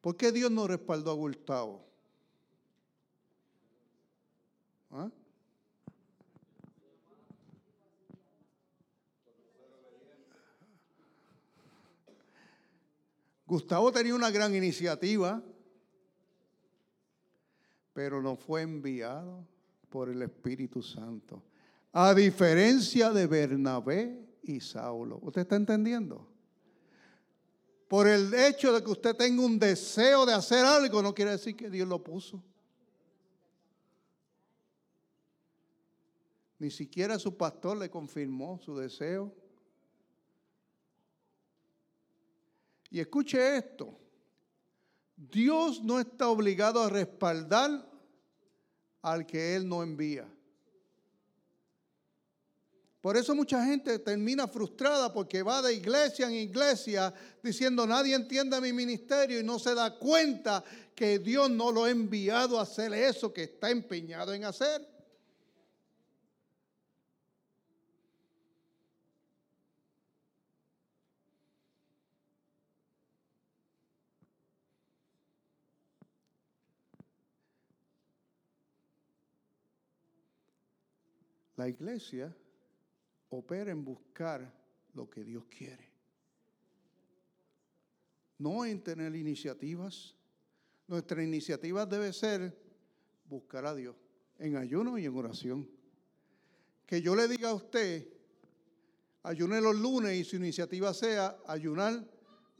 ¿Por 0.00 0.16
qué 0.16 0.32
Dios 0.32 0.50
no 0.50 0.66
respaldó 0.66 1.12
a 1.12 1.14
Gustavo? 1.14 1.86
¿Ah? 4.90 5.10
Gustavo 13.46 13.92
tenía 13.92 14.14
una 14.14 14.30
gran 14.30 14.54
iniciativa, 14.54 15.42
pero 17.92 18.22
no 18.22 18.36
fue 18.36 18.62
enviado 18.62 19.46
por 19.88 20.08
el 20.08 20.22
Espíritu 20.22 20.82
Santo. 20.82 21.42
A 21.92 22.14
diferencia 22.14 23.12
de 23.12 23.26
Bernabé 23.26 24.24
y 24.42 24.60
Saulo. 24.60 25.18
¿Usted 25.22 25.42
está 25.42 25.56
entendiendo? 25.56 26.28
Por 27.86 28.08
el 28.08 28.32
hecho 28.34 28.72
de 28.72 28.82
que 28.82 28.90
usted 28.90 29.14
tenga 29.14 29.44
un 29.44 29.58
deseo 29.58 30.26
de 30.26 30.34
hacer 30.34 30.64
algo, 30.64 31.02
no 31.02 31.14
quiere 31.14 31.32
decir 31.32 31.54
que 31.54 31.70
Dios 31.70 31.86
lo 31.86 32.02
puso. 32.02 32.42
Ni 36.58 36.70
siquiera 36.70 37.18
su 37.18 37.36
pastor 37.36 37.76
le 37.76 37.90
confirmó 37.90 38.58
su 38.58 38.76
deseo. 38.76 39.32
Y 42.94 43.00
escuche 43.00 43.56
esto. 43.56 43.98
Dios 45.16 45.82
no 45.82 45.98
está 45.98 46.28
obligado 46.28 46.80
a 46.80 46.88
respaldar 46.88 47.84
al 49.02 49.26
que 49.26 49.56
Él 49.56 49.68
no 49.68 49.82
envía. 49.82 50.32
Por 53.00 53.16
eso 53.16 53.34
mucha 53.34 53.64
gente 53.64 53.98
termina 53.98 54.46
frustrada 54.46 55.12
porque 55.12 55.42
va 55.42 55.60
de 55.60 55.74
iglesia 55.74 56.28
en 56.28 56.34
iglesia 56.34 57.12
diciendo 57.42 57.84
nadie 57.84 58.14
entiende 58.14 58.60
mi 58.60 58.72
ministerio 58.72 59.40
y 59.40 59.42
no 59.42 59.58
se 59.58 59.74
da 59.74 59.98
cuenta 59.98 60.62
que 60.94 61.18
Dios 61.18 61.50
no 61.50 61.72
lo 61.72 61.86
ha 61.86 61.90
enviado 61.90 62.60
a 62.60 62.62
hacer 62.62 62.94
eso 62.94 63.32
que 63.32 63.42
está 63.42 63.70
empeñado 63.70 64.32
en 64.32 64.44
hacer. 64.44 64.93
La 81.56 81.68
iglesia 81.68 82.34
opera 83.30 83.70
en 83.70 83.84
buscar 83.84 84.52
lo 84.94 85.08
que 85.08 85.24
Dios 85.24 85.44
quiere. 85.46 85.88
No 88.38 88.64
en 88.64 88.82
tener 88.82 89.14
iniciativas. 89.14 90.14
Nuestra 90.86 91.22
iniciativa 91.22 91.86
debe 91.86 92.12
ser 92.12 92.56
buscar 93.26 93.64
a 93.66 93.74
Dios 93.74 93.96
en 94.38 94.56
ayuno 94.56 94.98
y 94.98 95.04
en 95.04 95.16
oración. 95.16 95.68
Que 96.86 97.00
yo 97.00 97.14
le 97.14 97.28
diga 97.28 97.50
a 97.50 97.54
usted, 97.54 98.06
ayune 99.22 99.60
los 99.60 99.76
lunes 99.76 100.18
y 100.18 100.24
su 100.24 100.36
iniciativa 100.36 100.92
sea 100.92 101.38
ayunar 101.46 102.04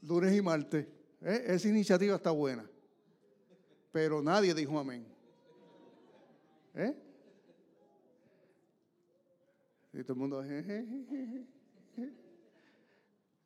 lunes 0.02 0.35
y 0.37 0.40
martes. 0.40 0.87
¿Eh? 1.20 1.44
Esa 1.48 1.68
iniciativa 1.68 2.16
está 2.16 2.30
buena. 2.30 2.68
Pero 3.92 4.22
nadie 4.22 4.54
dijo 4.54 4.78
amén. 4.78 5.07
¿Eh? 6.74 7.04
Y 9.96 10.02
todo 10.02 10.14
el 10.14 10.18
mundo, 10.18 10.42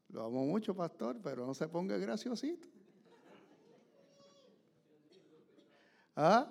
lo 0.08 0.24
amo 0.24 0.46
mucho, 0.46 0.74
pastor, 0.74 1.18
pero 1.22 1.46
no 1.46 1.52
se 1.52 1.68
ponga 1.68 1.98
graciosito. 1.98 2.66
¿Ah? 6.16 6.50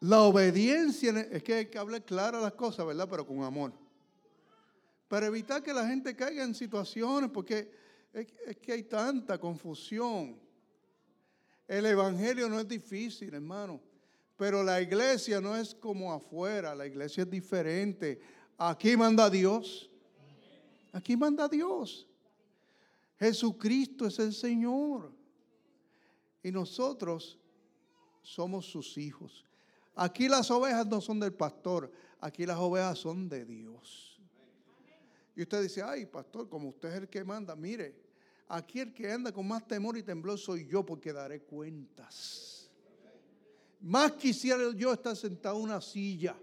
La 0.00 0.22
obediencia, 0.22 1.10
es 1.20 1.42
que 1.42 1.54
hay 1.54 1.66
que 1.66 1.78
hablar 1.78 2.02
claras 2.04 2.42
las 2.42 2.54
cosas, 2.54 2.86
¿verdad? 2.86 3.06
Pero 3.10 3.26
con 3.26 3.42
amor. 3.42 3.72
Para 5.08 5.26
evitar 5.26 5.62
que 5.62 5.74
la 5.74 5.86
gente 5.86 6.16
caiga 6.16 6.44
en 6.44 6.54
situaciones, 6.54 7.30
porque 7.30 7.70
es 8.12 8.56
que 8.56 8.72
hay 8.72 8.84
tanta 8.84 9.38
confusión. 9.38 10.40
El 11.68 11.84
Evangelio 11.84 12.48
no 12.48 12.58
es 12.58 12.66
difícil, 12.66 13.34
hermano. 13.34 13.80
Pero 14.36 14.62
la 14.62 14.80
iglesia 14.80 15.40
no 15.40 15.56
es 15.56 15.74
como 15.74 16.12
afuera, 16.12 16.74
la 16.74 16.86
iglesia 16.86 17.22
es 17.22 17.30
diferente. 17.30 18.20
Aquí 18.58 18.96
manda 18.96 19.30
Dios. 19.30 19.90
Aquí 20.92 21.16
manda 21.16 21.48
Dios. 21.48 22.06
Jesucristo 23.18 24.06
es 24.06 24.18
el 24.18 24.32
Señor. 24.32 25.12
Y 26.42 26.52
nosotros 26.52 27.38
somos 28.22 28.66
sus 28.66 28.98
hijos. 28.98 29.44
Aquí 29.94 30.28
las 30.28 30.50
ovejas 30.50 30.86
no 30.86 31.00
son 31.00 31.18
del 31.18 31.32
pastor, 31.32 31.90
aquí 32.20 32.44
las 32.44 32.58
ovejas 32.58 32.98
son 32.98 33.28
de 33.30 33.46
Dios. 33.46 34.20
Y 35.34 35.42
usted 35.42 35.62
dice, 35.62 35.82
ay, 35.82 36.04
pastor, 36.06 36.48
como 36.48 36.68
usted 36.68 36.90
es 36.90 36.94
el 36.96 37.08
que 37.08 37.24
manda, 37.24 37.56
mire, 37.56 37.94
aquí 38.48 38.80
el 38.80 38.92
que 38.92 39.10
anda 39.10 39.32
con 39.32 39.48
más 39.48 39.66
temor 39.66 39.96
y 39.96 40.02
temblor 40.02 40.38
soy 40.38 40.66
yo 40.66 40.84
porque 40.84 41.12
daré 41.12 41.40
cuentas. 41.42 42.55
Más 43.80 44.12
quisiera 44.12 44.58
yo 44.74 44.92
estar 44.92 45.16
sentado 45.16 45.56
en 45.56 45.62
una 45.62 45.80
silla. 45.80 46.36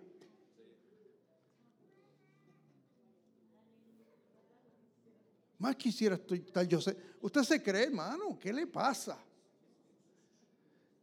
Más 5.58 5.76
quisiera 5.76 6.16
estar 6.16 6.68
yo. 6.68 6.80
Usted 7.22 7.44
se 7.44 7.64
cree, 7.64 7.86
hermano, 7.86 8.38
¿qué 8.40 8.52
le 8.52 8.68
pasa? 8.68 9.18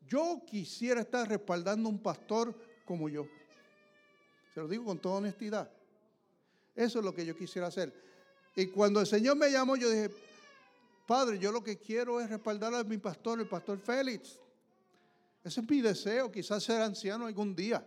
Yo 0.07 0.43
quisiera 0.47 1.01
estar 1.01 1.29
respaldando 1.29 1.89
a 1.89 1.93
un 1.93 1.99
pastor 1.99 2.55
como 2.85 3.09
yo. 3.09 3.27
Se 4.53 4.61
lo 4.61 4.69
digo 4.69 4.85
con 4.85 4.99
toda 4.99 5.17
honestidad. 5.17 5.71
Eso 6.75 6.99
es 6.99 7.05
lo 7.05 7.15
que 7.15 7.25
yo 7.25 7.37
quisiera 7.37 7.69
hacer. 7.69 7.95
Y 8.57 8.67
cuando 8.67 9.01
el 9.01 9.07
Señor 9.07 9.37
me 9.37 9.51
llamó, 9.51 9.77
yo 9.77 9.89
dije, 9.89 10.11
Padre, 11.07 11.39
yo 11.39 11.53
lo 11.53 11.63
que 11.63 11.79
quiero 11.79 12.21
es 12.21 12.29
respaldar 12.29 12.75
a 12.75 12.85
mi 12.85 12.99
pastor, 12.99 13.41
el 13.41 13.49
pastor 13.49 13.79
Félix. 13.79 14.39
Ese 15.43 15.61
es 15.61 15.71
mi 15.71 15.81
deseo, 15.81 16.31
quizás 16.31 16.63
ser 16.63 16.83
anciano 16.83 17.27
algún 17.27 17.55
día. 17.55 17.87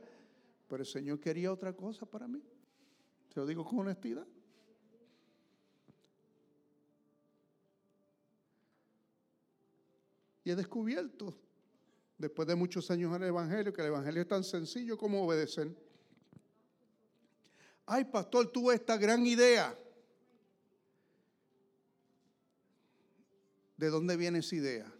Pero 0.67 0.81
el 0.81 0.87
Señor 0.87 1.19
quería 1.19 1.51
otra 1.51 1.73
cosa 1.73 2.05
para 2.05 2.27
mí. 2.27 2.41
Se 3.33 3.39
lo 3.39 3.45
digo 3.45 3.63
con 3.63 3.79
honestidad. 3.79 4.25
Y 10.43 10.51
he 10.51 10.55
descubierto, 10.55 11.37
después 12.17 12.47
de 12.47 12.55
muchos 12.55 12.89
años 12.91 13.15
en 13.15 13.21
el 13.21 13.29
Evangelio, 13.29 13.71
que 13.71 13.81
el 13.81 13.87
Evangelio 13.87 14.23
es 14.23 14.27
tan 14.27 14.43
sencillo 14.43 14.97
como 14.97 15.23
obedecer. 15.23 15.73
Ay, 17.85 18.05
pastor, 18.05 18.51
tuve 18.51 18.75
esta 18.75 18.97
gran 18.97 19.25
idea. 19.25 19.77
¿De 23.77 23.89
dónde 23.89 24.17
viene 24.17 24.39
esa 24.39 24.55
idea? 24.55 24.93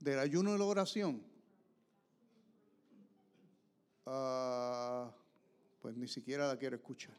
Del 0.00 0.18
ayuno 0.18 0.54
y 0.54 0.58
la 0.58 0.64
oración, 0.64 1.22
ah, 4.06 5.14
pues 5.80 5.96
ni 5.96 6.08
siquiera 6.08 6.48
la 6.48 6.56
quiero 6.56 6.76
escuchar. 6.76 7.14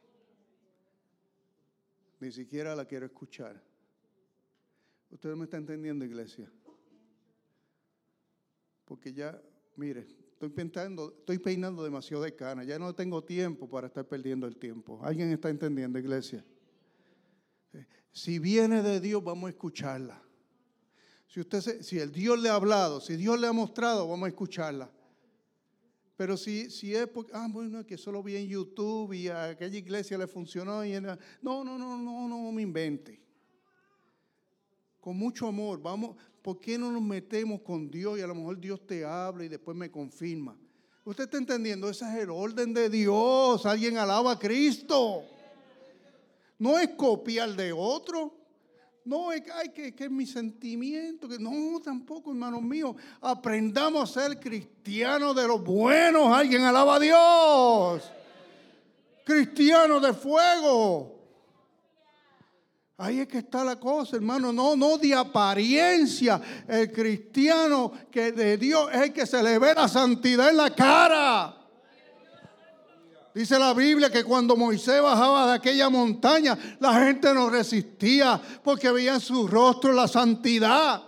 Ni 2.20 2.32
siquiera 2.32 2.76
la 2.76 2.86
quiero 2.86 3.06
escuchar. 3.06 3.62
Usted 5.10 5.36
me 5.36 5.46
está 5.46 5.58
entendiendo, 5.58 6.06
iglesia. 6.06 6.52
Porque 8.86 9.14
ya, 9.14 9.42
mire, 9.76 10.08
estoy 10.34 10.50
peinando, 10.50 11.16
estoy 11.18 11.40
peinando 11.40 11.84
demasiado 11.84 12.24
de 12.24 12.36
cana. 12.36 12.64
Ya 12.64 12.78
no 12.78 12.94
tengo 12.94 13.24
tiempo 13.24 13.70
para 13.70 13.88
estar 13.88 14.08
perdiendo 14.08 14.48
el 14.48 14.58
tiempo. 14.58 15.04
¿Alguien 15.04 15.32
está 15.32 15.50
entendiendo, 15.50 15.98
iglesia? 15.98 16.46
Si 18.12 18.40
viene 18.40 18.82
de 18.82 19.00
Dios, 19.00 19.24
vamos 19.24 19.48
a 19.48 19.50
escucharla. 19.52 20.22
Si, 21.32 21.40
usted 21.40 21.82
si 21.82 21.98
el 21.98 22.12
Dios 22.12 22.38
le 22.42 22.50
ha 22.50 22.56
hablado, 22.56 23.00
si 23.00 23.16
Dios 23.16 23.40
le 23.40 23.48
ha 23.48 23.54
mostrado, 23.54 24.06
vamos 24.06 24.26
a 24.26 24.30
escucharla. 24.30 24.92
Pero 26.18 26.36
si, 26.36 26.70
si 26.70 26.94
es 26.94 27.08
porque, 27.08 27.32
ah, 27.34 27.48
bueno, 27.50 27.86
que 27.86 27.98
solo 27.98 28.22
vi 28.22 28.36
en 28.36 28.50
YouTube 28.50 29.14
y 29.14 29.30
a 29.30 29.46
aquella 29.46 29.78
iglesia 29.78 30.18
le 30.18 30.28
funcionó. 30.28 30.84
Y 30.84 30.92
no, 31.00 31.18
no, 31.42 31.64
no, 31.64 31.98
no, 31.98 32.28
no 32.28 32.52
me 32.52 32.62
invente. 32.62 33.24
Con 35.00 35.18
mucho 35.18 35.48
amor, 35.48 35.82
vamos, 35.82 36.18
¿por 36.42 36.60
qué 36.60 36.78
no 36.78 36.92
nos 36.92 37.02
metemos 37.02 37.62
con 37.62 37.90
Dios 37.90 38.20
y 38.20 38.22
a 38.22 38.28
lo 38.28 38.36
mejor 38.36 38.60
Dios 38.60 38.86
te 38.86 39.06
habla 39.06 39.46
y 39.46 39.48
después 39.48 39.78
me 39.78 39.90
confirma? 39.90 40.60
¿Usted 41.06 41.24
está 41.24 41.38
entendiendo? 41.38 41.90
Ese 41.90 42.04
es 42.10 42.24
el 42.24 42.30
orden 42.30 42.74
de 42.74 42.90
Dios. 42.90 43.66
Alguien 43.66 43.98
alaba 43.98 44.34
a 44.34 44.38
Cristo. 44.38 45.24
No 46.60 46.78
es 46.78 46.90
copiar 46.90 47.56
de 47.56 47.72
otro. 47.72 48.41
No, 49.04 49.32
es 49.32 49.42
que, 49.74 49.94
que, 49.96 50.10
mi 50.10 50.26
sentimiento. 50.26 51.28
Que, 51.28 51.40
no, 51.40 51.80
tampoco, 51.80 52.32
hermanos 52.32 52.62
míos. 52.62 52.96
Aprendamos 53.20 54.16
a 54.16 54.22
ser 54.22 54.40
cristianos 54.40 55.36
de 55.36 55.48
los 55.48 55.64
buenos. 55.64 56.28
Alguien 56.36 56.64
alaba 56.64 56.96
a 56.96 57.00
Dios. 57.00 58.12
Cristianos 59.26 60.02
de 60.02 60.14
fuego. 60.14 61.20
Ahí 62.98 63.22
es 63.22 63.28
que 63.28 63.40
está 63.40 63.64
la 63.64 63.78
cosa, 63.78 64.18
hermano. 64.18 64.54
No, 64.54 64.76
no 64.76 65.00
de 65.00 65.16
apariencia. 65.16 66.40
El 66.68 66.92
cristiano 66.92 67.92
que 68.12 68.32
de 68.32 68.58
Dios 68.58 68.92
es 68.94 69.02
el 69.02 69.14
que 69.14 69.26
se 69.26 69.42
le 69.42 69.58
ve 69.58 69.74
la 69.74 69.88
santidad 69.88 70.50
en 70.50 70.58
la 70.58 70.70
cara. 70.76 71.61
Dice 73.34 73.58
la 73.58 73.74
Biblia 73.74 74.10
que 74.10 74.24
cuando 74.24 74.58
Moisés 74.58 75.02
bajaba 75.02 75.48
de 75.48 75.54
aquella 75.54 75.90
montaña, 75.90 76.58
la 76.80 77.06
gente 77.06 77.34
no 77.34 77.50
resistía 77.50 78.42
porque 78.64 78.92
veía 78.92 79.14
en 79.16 79.22
su 79.22 79.48
rostro 79.48 79.94
la 79.94 80.08
santidad. 80.08 81.04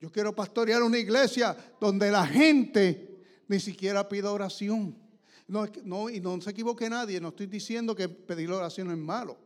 Yo 0.00 0.12
quiero 0.12 0.34
pastorear 0.34 0.82
una 0.82 0.98
iglesia 0.98 1.56
donde 1.80 2.10
la 2.10 2.24
gente 2.26 3.24
ni 3.48 3.58
siquiera 3.58 4.08
pida 4.08 4.30
oración. 4.30 4.96
No, 5.48 6.10
y 6.10 6.20
no 6.20 6.40
se 6.40 6.50
equivoque 6.50 6.88
nadie, 6.88 7.20
no 7.20 7.28
estoy 7.28 7.46
diciendo 7.46 7.94
que 7.94 8.08
pedir 8.08 8.50
oración 8.50 8.90
es 8.90 8.96
malo. 8.96 9.36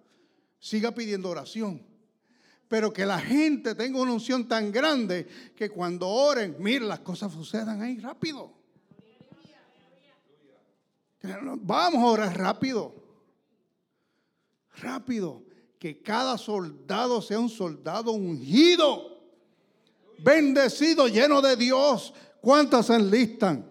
Siga 0.59 0.93
pidiendo 0.93 1.31
oración. 1.31 1.83
Pero 2.69 2.93
que 2.93 3.07
la 3.07 3.19
gente 3.19 3.75
tenga 3.75 4.01
una 4.01 4.13
unción 4.13 4.47
tan 4.47 4.71
grande 4.71 5.27
que 5.57 5.71
cuando 5.71 6.09
oren, 6.09 6.57
miren, 6.59 6.89
las 6.89 7.01
cosas 7.01 7.33
sucedan 7.33 7.81
ahí 7.81 7.99
rápido. 7.99 8.60
Vamos 11.23 12.03
a 12.03 12.07
orar 12.07 12.39
rápido. 12.39 12.95
Rápido. 14.77 15.45
Que 15.79 16.03
cada 16.03 16.37
soldado 16.37 17.23
sea 17.23 17.41
un 17.41 17.49
soldado 17.49 18.13
ungido, 18.13 19.19
bendecido, 20.19 21.09
lleno 21.09 21.41
de 21.41 21.57
Dios. 21.57 22.13
¿Cuántas 22.41 22.87
se 22.87 22.95
enlistan? 22.95 23.71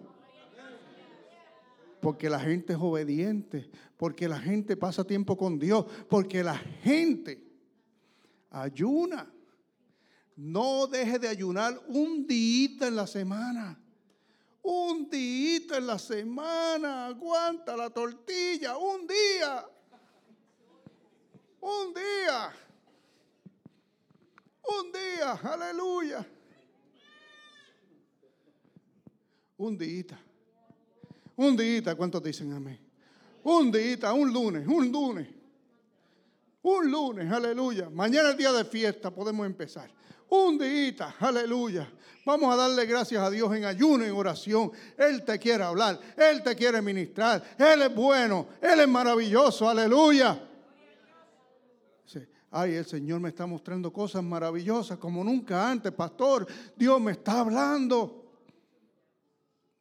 porque 2.00 2.30
la 2.30 2.40
gente 2.40 2.72
es 2.72 2.78
obediente, 2.80 3.70
porque 3.96 4.26
la 4.26 4.40
gente 4.40 4.76
pasa 4.76 5.04
tiempo 5.04 5.36
con 5.36 5.58
Dios, 5.58 5.84
porque 6.08 6.42
la 6.42 6.56
gente 6.56 7.44
ayuna. 8.50 9.30
No 10.34 10.86
deje 10.86 11.18
de 11.18 11.28
ayunar 11.28 11.78
un 11.86 12.26
día 12.26 12.88
en 12.88 12.96
la 12.96 13.06
semana. 13.06 13.78
Un 14.62 15.08
día 15.08 15.76
en 15.76 15.86
la 15.86 15.98
semana. 15.98 17.06
Aguanta 17.06 17.76
la 17.76 17.90
tortilla. 17.90 18.76
Un 18.76 19.06
día. 19.06 19.66
Un 21.60 21.94
día. 21.94 22.52
Un 24.62 24.92
día. 24.92 25.32
Aleluya. 25.32 26.26
Un 29.56 29.76
día. 29.76 30.18
Un 31.36 31.56
día, 31.56 31.94
¿cuántos 31.94 32.22
dicen 32.22 32.52
amén? 32.52 32.78
Un 33.42 33.72
día, 33.72 34.12
un 34.12 34.32
lunes, 34.32 34.66
un 34.66 34.92
lunes. 34.92 35.28
Un 36.62 36.90
lunes, 36.90 37.32
aleluya. 37.32 37.88
Mañana 37.88 38.30
es 38.30 38.36
día 38.36 38.52
de 38.52 38.64
fiesta, 38.64 39.10
podemos 39.10 39.46
empezar. 39.46 39.90
Un 40.30 40.58
día, 40.58 41.16
aleluya. 41.18 41.90
Vamos 42.24 42.52
a 42.52 42.56
darle 42.56 42.86
gracias 42.86 43.20
a 43.22 43.30
Dios 43.30 43.54
en 43.54 43.64
ayuno, 43.64 44.04
en 44.04 44.12
oración. 44.12 44.70
Él 44.96 45.24
te 45.24 45.38
quiere 45.38 45.64
hablar, 45.64 45.98
Él 46.16 46.42
te 46.42 46.54
quiere 46.54 46.80
ministrar. 46.80 47.42
Él 47.58 47.82
es 47.82 47.94
bueno, 47.94 48.46
Él 48.60 48.80
es 48.80 48.88
maravilloso, 48.88 49.68
aleluya. 49.68 50.46
Ay, 52.52 52.74
el 52.74 52.84
Señor 52.84 53.20
me 53.20 53.28
está 53.28 53.46
mostrando 53.46 53.92
cosas 53.92 54.24
maravillosas 54.24 54.98
como 54.98 55.22
nunca 55.22 55.70
antes, 55.70 55.92
pastor. 55.92 56.46
Dios 56.76 57.00
me 57.00 57.12
está 57.12 57.40
hablando. 57.40 58.24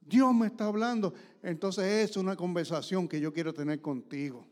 Dios 0.02 0.34
me 0.34 0.48
está 0.48 0.66
hablando. 0.66 1.14
Entonces 1.42 2.10
es 2.10 2.18
una 2.18 2.36
conversación 2.36 3.08
que 3.08 3.20
yo 3.20 3.34
quiero 3.34 3.54
tener 3.54 3.82
contigo. 3.82 4.46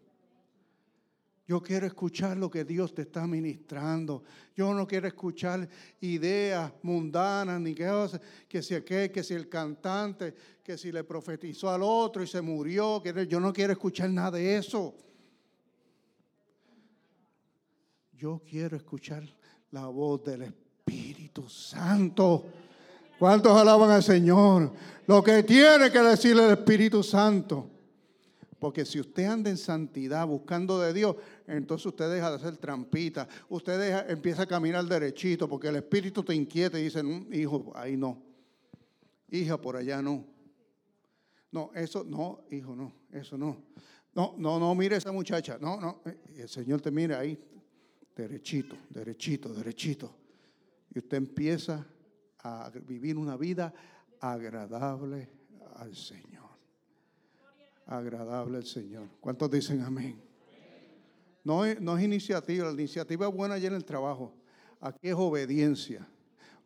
Yo 1.47 1.63
quiero 1.63 1.87
escuchar 1.87 2.35
lo 2.35 2.51
que 2.51 2.65
Dios 2.65 2.93
te 2.93 3.03
está 3.03 3.25
ministrando. 3.25 4.21
Yo 4.53 4.73
no 4.73 4.85
quiero 4.85 5.07
escuchar 5.07 5.67
ideas 6.01 6.73
mundanas, 6.81 7.61
ni 7.61 7.73
que, 7.73 7.89
que 8.49 8.61
si 8.61 8.75
aquel, 8.75 9.09
que 9.09 9.23
si 9.23 9.33
el 9.33 9.47
cantante, 9.47 10.33
que 10.61 10.77
si 10.77 10.91
le 10.91 11.05
profetizó 11.05 11.69
al 11.69 11.83
otro 11.83 12.21
y 12.21 12.27
se 12.27 12.41
murió. 12.41 13.01
Yo 13.01 13.39
no 13.39 13.53
quiero 13.53 13.71
escuchar 13.71 14.09
nada 14.09 14.31
de 14.31 14.57
eso. 14.57 14.93
Yo 18.11 18.41
quiero 18.45 18.75
escuchar 18.75 19.23
la 19.71 19.87
voz 19.87 20.25
del 20.25 20.41
Espíritu 20.41 21.47
Santo. 21.47 22.45
¿Cuántos 23.17 23.55
alaban 23.57 23.91
al 23.91 24.03
Señor? 24.03 24.73
Lo 25.05 25.23
que 25.23 25.43
tiene 25.43 25.89
que 25.91 25.99
decirle 25.99 26.43
el 26.43 26.51
Espíritu 26.51 27.01
Santo. 27.03 27.76
Porque 28.59 28.85
si 28.85 28.99
usted 28.99 29.25
anda 29.25 29.49
en 29.49 29.57
santidad 29.57 30.25
buscando 30.25 30.79
de 30.79 30.91
Dios, 30.93 31.15
entonces 31.45 31.85
usted 31.85 32.11
deja 32.11 32.29
de 32.31 32.37
hacer 32.37 32.57
trampita. 32.57 33.27
Usted 33.49 34.09
empieza 34.09 34.43
a 34.43 34.47
caminar 34.47 34.85
derechito 34.85 35.47
porque 35.47 35.67
el 35.67 35.75
Espíritu 35.75 36.23
te 36.23 36.33
inquieta 36.33 36.79
y 36.79 36.85
dice, 36.85 37.03
mm, 37.03 37.33
hijo, 37.33 37.71
ahí 37.75 37.95
no. 37.95 38.21
Hija, 39.29 39.59
por 39.59 39.75
allá 39.75 40.01
no. 40.01 40.25
No, 41.51 41.71
eso 41.75 42.03
no, 42.03 42.45
hijo, 42.49 42.75
no, 42.75 42.93
eso 43.11 43.37
no. 43.37 43.63
No, 44.15 44.33
no, 44.37 44.59
no, 44.59 44.73
mire 44.73 44.95
esa 44.95 45.11
muchacha. 45.11 45.57
No, 45.61 45.79
no, 45.79 46.01
eh, 46.05 46.17
el 46.37 46.49
Señor 46.49 46.81
te 46.81 46.89
mira 46.89 47.19
ahí, 47.19 47.37
derechito, 48.15 48.75
derechito, 48.89 49.53
derechito. 49.53 50.15
Y 50.93 50.99
usted 50.99 51.17
empieza 51.17 51.85
a 52.39 52.71
vivir 52.87 53.17
una 53.17 53.37
vida 53.37 53.71
agradable 54.19 55.29
al 55.75 55.95
Señor. 55.95 56.36
Agradable 57.87 58.57
al 58.57 58.65
Señor. 58.65 59.07
¿Cuántos 59.19 59.49
dicen 59.49 59.81
amén? 59.81 60.21
No 61.43 61.63
es, 61.63 61.79
no 61.79 61.97
iniciativa, 61.99 62.65
la 62.65 62.73
iniciativa 62.73 63.27
es 63.27 63.33
buena 63.33 63.55
allá 63.55 63.69
en 63.69 63.75
el 63.75 63.85
trabajo. 63.85 64.33
Aquí 64.81 65.07
es 65.07 65.15
obediencia. 65.15 66.05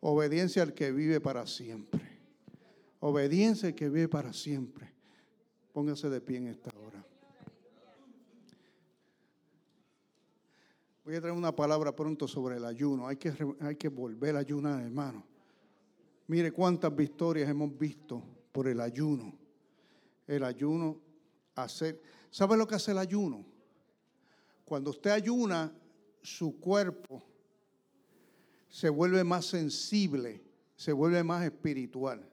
Obediencia 0.00 0.62
al 0.62 0.74
que 0.74 0.90
vive 0.90 1.20
para 1.20 1.46
siempre. 1.46 2.00
Obediencia 2.98 3.68
al 3.68 3.74
que 3.76 3.88
vive 3.88 4.08
para 4.08 4.32
siempre. 4.32 4.92
Póngase 5.72 6.10
de 6.10 6.20
pie 6.20 6.38
en 6.38 6.48
esta 6.48 6.70
hora. 6.76 7.02
Voy 11.04 11.14
a 11.16 11.20
traer 11.20 11.36
una 11.36 11.54
palabra 11.54 11.94
pronto 11.94 12.26
sobre 12.26 12.56
el 12.56 12.64
ayuno. 12.64 13.06
Hay 13.06 13.16
que, 13.16 13.32
hay 13.60 13.76
que 13.76 13.88
volver 13.88 14.36
a 14.36 14.40
ayunar, 14.40 14.82
hermano. 14.82 15.24
Mire 16.26 16.52
cuántas 16.52 16.94
victorias 16.94 17.48
hemos 17.48 17.76
visto 17.76 18.22
por 18.52 18.68
el 18.68 18.80
ayuno. 18.80 19.32
El 20.26 20.44
ayuno, 20.44 21.00
hacer. 21.54 22.02
¿Sabe 22.30 22.56
lo 22.56 22.66
que 22.66 22.74
hace 22.74 22.92
el 22.92 22.98
ayuno? 22.98 23.44
Cuando 24.64 24.90
usted 24.90 25.10
ayuna, 25.10 25.72
su 26.22 26.58
cuerpo 26.58 27.22
se 28.68 28.88
vuelve 28.88 29.22
más 29.22 29.46
sensible, 29.46 30.42
se 30.76 30.92
vuelve 30.92 31.22
más 31.22 31.44
espiritual. 31.44 32.26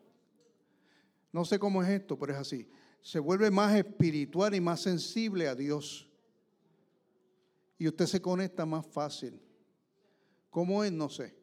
No 1.32 1.44
sé 1.46 1.60
cómo 1.60 1.84
es 1.84 1.90
esto, 1.90 2.18
pero 2.18 2.34
es 2.34 2.40
así. 2.40 2.70
Se 3.02 3.20
vuelve 3.20 3.52
más 3.52 3.76
espiritual 3.76 4.56
y 4.56 4.62
más 4.62 4.82
sensible 4.82 5.48
a 5.48 5.56
Dios. 5.56 6.10
Y 7.78 7.88
usted 7.88 8.06
se 8.06 8.22
conecta 8.22 8.66
más 8.66 8.86
fácil. 8.86 9.40
¿Cómo 10.50 10.84
es? 10.84 10.92
No 10.92 11.10
sé. 11.10 11.36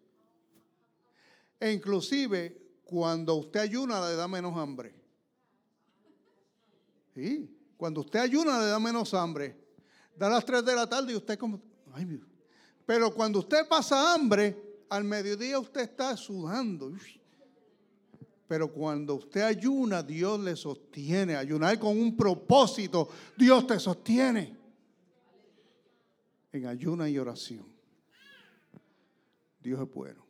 E 1.60 1.72
inclusive 1.72 2.80
cuando 2.84 3.34
usted 3.34 3.60
ayuna 3.60 4.06
le 4.08 4.16
da 4.16 4.28
menos 4.28 4.56
hambre. 4.56 4.94
Sí, 7.14 7.55
cuando 7.76 8.00
usted 8.00 8.20
ayuna 8.20 8.58
le 8.58 8.66
da 8.66 8.78
menos 8.78 9.12
hambre. 9.14 9.56
Da 10.16 10.28
las 10.28 10.44
3 10.44 10.64
de 10.64 10.74
la 10.74 10.88
tarde 10.88 11.12
y 11.12 11.16
usted 11.16 11.38
como... 11.38 11.60
Ay, 11.92 12.20
pero 12.86 13.12
cuando 13.12 13.40
usted 13.40 13.66
pasa 13.68 14.14
hambre, 14.14 14.84
al 14.88 15.04
mediodía 15.04 15.58
usted 15.58 15.82
está 15.82 16.16
sudando. 16.16 16.92
Pero 18.46 18.72
cuando 18.72 19.16
usted 19.16 19.40
ayuna, 19.42 20.02
Dios 20.02 20.38
le 20.40 20.54
sostiene. 20.54 21.34
Ayunar 21.34 21.78
con 21.78 21.98
un 21.98 22.16
propósito, 22.16 23.08
Dios 23.36 23.66
te 23.66 23.78
sostiene. 23.80 24.56
En 26.52 26.66
ayuna 26.66 27.08
y 27.08 27.18
oración. 27.18 27.66
Dios 29.60 29.80
es 29.80 29.92
bueno. 29.92 30.24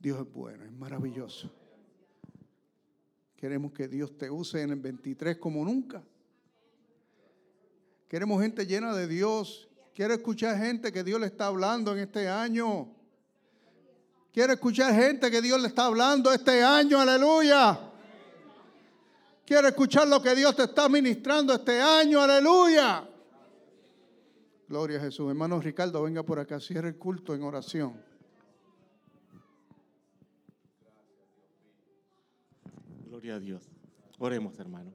Dios 0.00 0.20
es 0.20 0.32
bueno, 0.32 0.64
es 0.64 0.72
maravilloso. 0.72 1.50
Queremos 3.36 3.72
que 3.72 3.86
Dios 3.86 4.16
te 4.16 4.30
use 4.30 4.62
en 4.62 4.70
el 4.70 4.80
23 4.80 5.36
como 5.36 5.64
nunca. 5.64 6.02
Queremos 8.08 8.40
gente 8.40 8.66
llena 8.66 8.94
de 8.94 9.06
Dios. 9.06 9.68
Quiero 9.94 10.14
escuchar 10.14 10.56
gente 10.58 10.90
que 10.92 11.04
Dios 11.04 11.20
le 11.20 11.26
está 11.26 11.46
hablando 11.46 11.92
en 11.92 11.98
este 11.98 12.28
año. 12.28 12.88
Quiero 14.32 14.52
escuchar 14.52 14.94
gente 14.94 15.30
que 15.30 15.40
Dios 15.40 15.60
le 15.60 15.68
está 15.68 15.86
hablando 15.86 16.32
este 16.32 16.62
año. 16.62 17.00
Aleluya. 17.00 17.80
Quiero 19.44 19.68
escuchar 19.68 20.08
lo 20.08 20.20
que 20.20 20.34
Dios 20.34 20.56
te 20.56 20.64
está 20.64 20.88
ministrando 20.88 21.54
este 21.54 21.80
año. 21.80 22.20
Aleluya. 22.20 23.08
Gloria 24.68 24.98
a 24.98 25.00
Jesús. 25.02 25.28
Hermano 25.28 25.60
Ricardo, 25.60 26.02
venga 26.02 26.22
por 26.22 26.38
acá. 26.38 26.58
Cierre 26.58 26.88
el 26.88 26.96
culto 26.96 27.34
en 27.34 27.42
oración. 27.42 28.02
A 33.24 33.40
Dios. 33.40 33.70
Oremos, 34.18 34.58
hermano. 34.58 34.92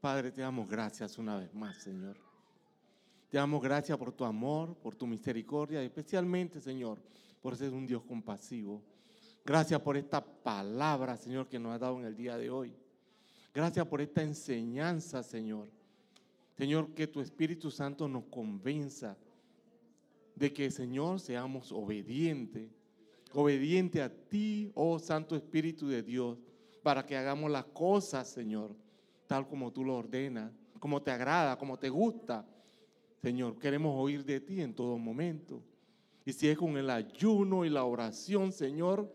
Padre, 0.00 0.32
te 0.32 0.40
damos 0.40 0.68
gracias 0.68 1.18
una 1.18 1.36
vez 1.36 1.52
más, 1.54 1.76
Señor. 1.76 2.16
Te 3.28 3.36
damos 3.36 3.62
gracias 3.62 3.96
por 3.98 4.10
tu 4.10 4.24
amor, 4.24 4.74
por 4.76 4.94
tu 4.94 5.06
misericordia, 5.06 5.82
especialmente, 5.82 6.60
Señor, 6.60 6.98
por 7.42 7.56
ser 7.56 7.74
un 7.74 7.86
Dios 7.86 8.02
compasivo. 8.04 8.82
Gracias 9.44 9.80
por 9.82 9.98
esta 9.98 10.24
palabra, 10.24 11.16
Señor, 11.18 11.46
que 11.46 11.58
nos 11.58 11.72
ha 11.72 11.78
dado 11.78 11.98
en 11.98 12.06
el 12.06 12.16
día 12.16 12.38
de 12.38 12.48
hoy. 12.48 12.74
Gracias 13.52 13.86
por 13.86 14.00
esta 14.00 14.22
enseñanza, 14.22 15.22
Señor. 15.22 15.68
Señor, 16.56 16.94
que 16.94 17.06
tu 17.06 17.20
Espíritu 17.20 17.70
Santo 17.70 18.08
nos 18.08 18.24
convenza 18.24 19.16
de 20.34 20.52
que, 20.54 20.70
Señor, 20.70 21.20
seamos 21.20 21.70
obedientes. 21.70 22.70
Obediente 23.34 24.00
a 24.00 24.08
ti, 24.08 24.72
oh 24.74 24.98
Santo 24.98 25.36
Espíritu 25.36 25.86
de 25.86 26.02
Dios, 26.02 26.38
para 26.88 27.04
que 27.04 27.14
hagamos 27.14 27.50
las 27.50 27.66
cosas, 27.66 28.26
Señor, 28.26 28.74
tal 29.26 29.46
como 29.46 29.70
tú 29.70 29.84
lo 29.84 29.96
ordenas, 29.96 30.50
como 30.80 31.02
te 31.02 31.10
agrada, 31.10 31.58
como 31.58 31.78
te 31.78 31.90
gusta. 31.90 32.46
Señor, 33.20 33.58
queremos 33.58 33.94
oír 33.94 34.24
de 34.24 34.40
ti 34.40 34.62
en 34.62 34.72
todo 34.72 34.96
momento. 34.96 35.62
Y 36.24 36.32
si 36.32 36.48
es 36.48 36.56
con 36.56 36.78
el 36.78 36.88
ayuno 36.88 37.66
y 37.66 37.68
la 37.68 37.84
oración, 37.84 38.52
Señor, 38.52 39.06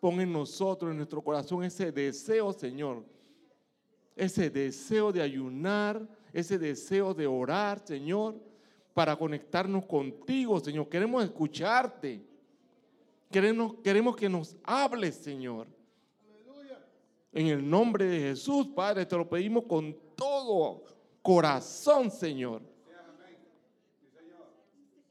pon 0.00 0.20
en 0.20 0.32
nosotros, 0.32 0.90
en 0.90 0.96
nuestro 0.96 1.22
corazón, 1.22 1.62
ese 1.62 1.92
deseo, 1.92 2.52
Señor. 2.52 3.04
Ese 4.16 4.50
deseo 4.50 5.12
de 5.12 5.22
ayunar, 5.22 6.04
ese 6.32 6.58
deseo 6.58 7.14
de 7.14 7.28
orar, 7.28 7.78
Señor, 7.86 8.42
para 8.92 9.14
conectarnos 9.14 9.86
contigo, 9.86 10.58
Señor. 10.58 10.88
Queremos 10.88 11.22
escucharte. 11.22 12.26
Queremos, 13.30 13.76
queremos 13.84 14.16
que 14.16 14.28
nos 14.28 14.56
hables, 14.64 15.14
Señor. 15.14 15.68
En 17.34 17.48
el 17.48 17.68
nombre 17.68 18.04
de 18.06 18.20
Jesús, 18.20 18.68
Padre, 18.68 19.04
te 19.04 19.16
lo 19.16 19.28
pedimos 19.28 19.64
con 19.64 19.94
todo 20.14 20.84
corazón, 21.20 22.08
Señor. 22.08 22.62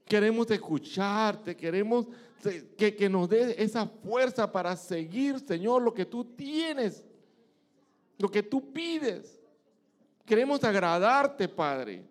Queremos 0.05 0.49
escucharte, 0.49 1.53
queremos 1.55 2.07
que, 2.78 2.95
que 2.95 3.09
nos 3.09 3.28
dé 3.28 3.61
esa 3.61 3.86
fuerza 3.86 4.49
para 4.49 4.74
seguir, 4.78 5.38
Señor, 5.41 5.82
lo 5.82 5.93
que 5.93 6.05
tú 6.05 6.24
tienes, 6.24 7.03
lo 8.17 8.32
que 8.32 8.41
tú 8.41 8.71
pides. 8.71 9.41
Queremos 10.26 10.63
agradarte, 10.63 11.49
Padre. 11.49 12.05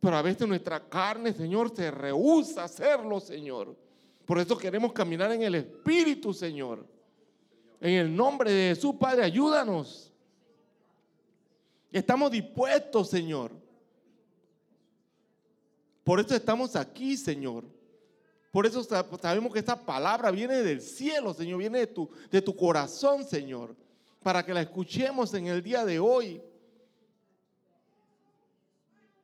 Pero 0.00 0.16
a 0.16 0.22
veces 0.22 0.48
nuestra 0.48 0.88
carne, 0.88 1.32
Señor, 1.32 1.74
se 1.74 1.92
rehúsa 1.92 2.62
a 2.62 2.64
hacerlo, 2.64 3.20
Señor. 3.20 3.76
Por 4.26 4.40
eso 4.40 4.58
queremos 4.58 4.92
caminar 4.92 5.30
en 5.30 5.42
el 5.42 5.54
Espíritu, 5.54 6.34
Señor. 6.34 6.97
En 7.80 7.94
el 7.94 8.14
nombre 8.14 8.50
de 8.50 8.74
Jesús, 8.74 8.94
Padre, 8.98 9.24
ayúdanos. 9.24 10.12
Estamos 11.92 12.30
dispuestos, 12.30 13.08
Señor. 13.08 13.52
Por 16.04 16.20
eso 16.20 16.34
estamos 16.34 16.74
aquí, 16.74 17.16
Señor. 17.16 17.64
Por 18.50 18.66
eso 18.66 18.82
sabemos 18.82 19.52
que 19.52 19.58
esta 19.58 19.78
palabra 19.78 20.30
viene 20.30 20.62
del 20.62 20.80
cielo, 20.80 21.34
Señor, 21.34 21.58
viene 21.58 21.80
de 21.80 21.86
tu, 21.86 22.10
de 22.30 22.42
tu 22.42 22.56
corazón, 22.56 23.24
Señor, 23.24 23.76
para 24.22 24.44
que 24.44 24.54
la 24.54 24.62
escuchemos 24.62 25.32
en 25.34 25.46
el 25.46 25.62
día 25.62 25.84
de 25.84 25.98
hoy. 25.98 26.42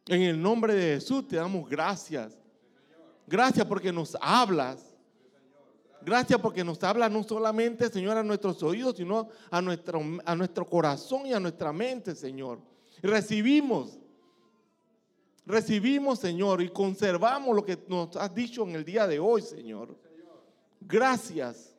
En 0.06 0.22
el 0.22 0.40
nombre 0.40 0.74
de 0.74 0.94
Jesús 0.94 1.26
te 1.26 1.36
damos 1.36 1.68
gracias. 1.68 2.38
Gracias 3.26 3.64
porque 3.66 3.90
nos 3.90 4.16
hablas. 4.20 4.93
Gracias 6.04 6.38
porque 6.38 6.62
nos 6.62 6.82
habla 6.84 7.08
no 7.08 7.22
solamente, 7.22 7.88
Señor, 7.88 8.18
a 8.18 8.22
nuestros 8.22 8.62
oídos, 8.62 8.96
sino 8.96 9.28
a 9.50 9.62
nuestro, 9.62 10.00
a 10.24 10.36
nuestro 10.36 10.68
corazón 10.68 11.26
y 11.26 11.32
a 11.32 11.40
nuestra 11.40 11.72
mente, 11.72 12.14
Señor. 12.14 12.60
recibimos, 13.02 13.98
recibimos, 15.46 16.18
Señor, 16.18 16.60
y 16.62 16.68
conservamos 16.68 17.56
lo 17.56 17.64
que 17.64 17.78
nos 17.88 18.16
has 18.16 18.34
dicho 18.34 18.64
en 18.64 18.74
el 18.74 18.84
día 18.84 19.06
de 19.06 19.18
hoy, 19.18 19.40
Señor. 19.40 19.96
Gracias. 20.80 21.74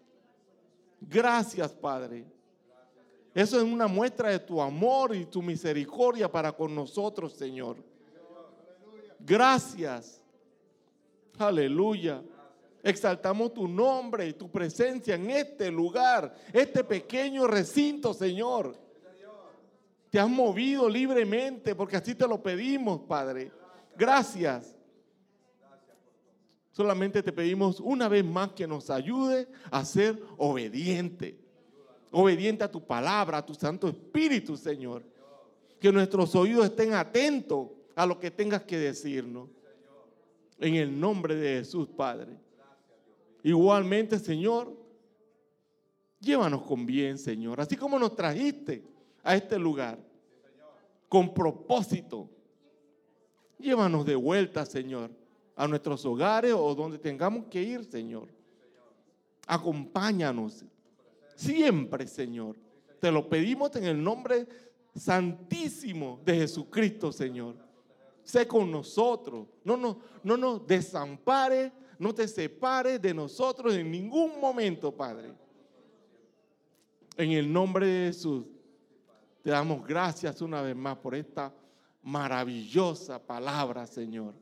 Gracias, 0.99 1.73
Padre. 1.73 2.25
Eso 3.33 3.57
es 3.57 3.63
una 3.63 3.87
muestra 3.87 4.29
de 4.29 4.39
tu 4.39 4.61
amor 4.61 5.15
y 5.15 5.25
tu 5.25 5.41
misericordia 5.41 6.31
para 6.31 6.51
con 6.51 6.73
nosotros, 6.73 7.33
Señor. 7.33 7.77
Gracias. 9.19 10.21
Aleluya. 11.37 12.23
Exaltamos 12.85 13.51
tu 13.51 13.67
nombre 13.67 14.27
y 14.27 14.33
tu 14.33 14.47
presencia 14.51 15.15
en 15.15 15.31
este 15.31 15.71
lugar, 15.71 16.35
este 16.53 16.83
pequeño 16.83 17.47
recinto, 17.47 18.13
Señor. 18.13 18.77
Te 20.11 20.19
has 20.19 20.29
movido 20.29 20.87
libremente 20.87 21.73
porque 21.73 21.97
así 21.97 22.13
te 22.13 22.27
lo 22.27 22.43
pedimos, 22.43 23.01
Padre. 23.01 23.51
Gracias. 23.97 24.75
Solamente 26.69 27.23
te 27.23 27.33
pedimos 27.33 27.79
una 27.79 28.07
vez 28.07 28.23
más 28.23 28.51
que 28.51 28.67
nos 28.67 28.91
ayude 28.91 29.47
a 29.71 29.83
ser 29.83 30.21
obediente. 30.37 31.39
Obediente 32.11 32.65
a 32.65 32.71
tu 32.71 32.85
palabra, 32.85 33.39
a 33.39 33.45
tu 33.45 33.55
Santo 33.55 33.87
Espíritu, 33.87 34.55
Señor. 34.55 35.01
Que 35.79 35.91
nuestros 35.91 36.35
oídos 36.35 36.65
estén 36.65 36.93
atentos 36.93 37.69
a 37.95 38.05
lo 38.05 38.19
que 38.19 38.29
tengas 38.29 38.61
que 38.61 38.77
decirnos. 38.77 39.49
En 40.59 40.75
el 40.75 40.99
nombre 40.99 41.33
de 41.33 41.57
Jesús, 41.57 41.89
Padre. 41.89 42.44
Igualmente, 43.45 44.17
Señor, 44.17 44.75
llévanos 46.19 46.63
con 46.63 46.83
bien, 46.83 47.15
Señor. 47.15 47.61
Así 47.61 47.77
como 47.77 47.99
nos 47.99 48.15
trajiste 48.15 48.83
a 49.21 49.35
este 49.35 49.59
lugar 49.59 49.99
con 51.07 51.31
propósito. 51.31 52.27
Llévanos 53.59 54.03
de 54.03 54.15
vuelta, 54.15 54.65
Señor, 54.65 55.11
a 55.55 55.67
nuestros 55.67 56.03
hogares 56.07 56.53
o 56.53 56.73
donde 56.73 56.97
tengamos 56.97 57.45
que 57.45 57.61
ir, 57.61 57.83
Señor. 57.83 58.29
Acompáñanos 59.45 60.65
siempre, 61.35 62.07
Señor. 62.07 62.55
Te 62.99 63.11
lo 63.11 63.29
pedimos 63.29 63.75
en 63.75 63.83
el 63.83 64.03
nombre 64.03 64.47
santísimo 64.95 66.19
de 66.25 66.33
Jesucristo, 66.33 67.11
Señor. 67.11 67.57
Sé 68.23 68.47
con 68.47 68.71
nosotros. 68.71 69.45
No, 69.63 69.77
no, 69.77 69.99
no 70.23 70.35
nos 70.35 70.65
no 71.99 72.13
te 72.13 72.27
separes 72.27 73.01
de 73.01 73.13
nosotros 73.13 73.73
en 73.75 73.89
ningún 73.89 74.39
momento, 74.39 74.91
Padre. 74.91 75.33
En 77.17 77.31
el 77.31 77.51
nombre 77.51 77.87
de 77.87 78.07
Jesús, 78.07 78.45
te 79.41 79.51
damos 79.51 79.85
gracias 79.85 80.41
una 80.41 80.61
vez 80.61 80.75
más 80.75 80.97
por 80.97 81.15
esta 81.15 81.53
maravillosa 82.03 83.19
palabra, 83.19 83.87
Señor. 83.87 84.33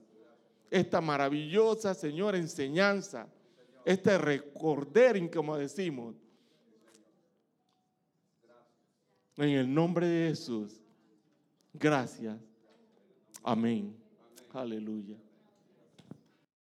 Esta 0.70 1.01
maravillosa, 1.01 1.93
Señor, 1.93 2.36
enseñanza. 2.36 3.28
Este 3.86 4.18
recordering, 4.18 5.30
como 5.30 5.58
decimos. 5.58 6.16
En 9.38 9.49
el 9.49 9.74
nombre 9.74 10.08
de 10.08 10.30
Jesús. 10.30 10.80
Gracias. 11.74 12.38
Amén. 13.43 13.95
Aleluya. 14.54 15.18